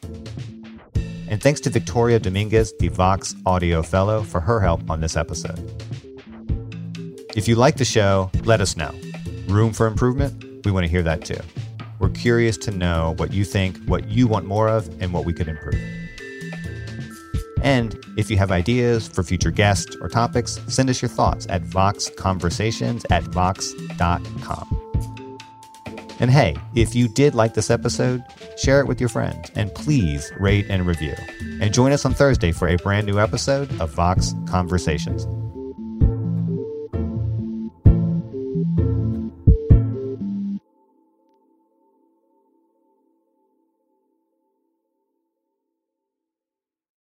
[1.27, 5.59] And thanks to Victoria Dominguez, the Vox Audio Fellow, for her help on this episode.
[7.35, 8.93] If you like the show, let us know.
[9.47, 10.65] Room for improvement?
[10.65, 11.41] We want to hear that too.
[11.99, 15.33] We're curious to know what you think, what you want more of, and what we
[15.33, 15.75] could improve.
[17.61, 21.63] And if you have ideas for future guests or topics, send us your thoughts at
[21.63, 24.81] voxconversations at vox.com.
[26.19, 28.23] And hey, if you did like this episode,
[28.57, 31.15] share it with your friends and please rate and review.
[31.59, 35.27] And join us on Thursday for a brand new episode of Vox Conversations.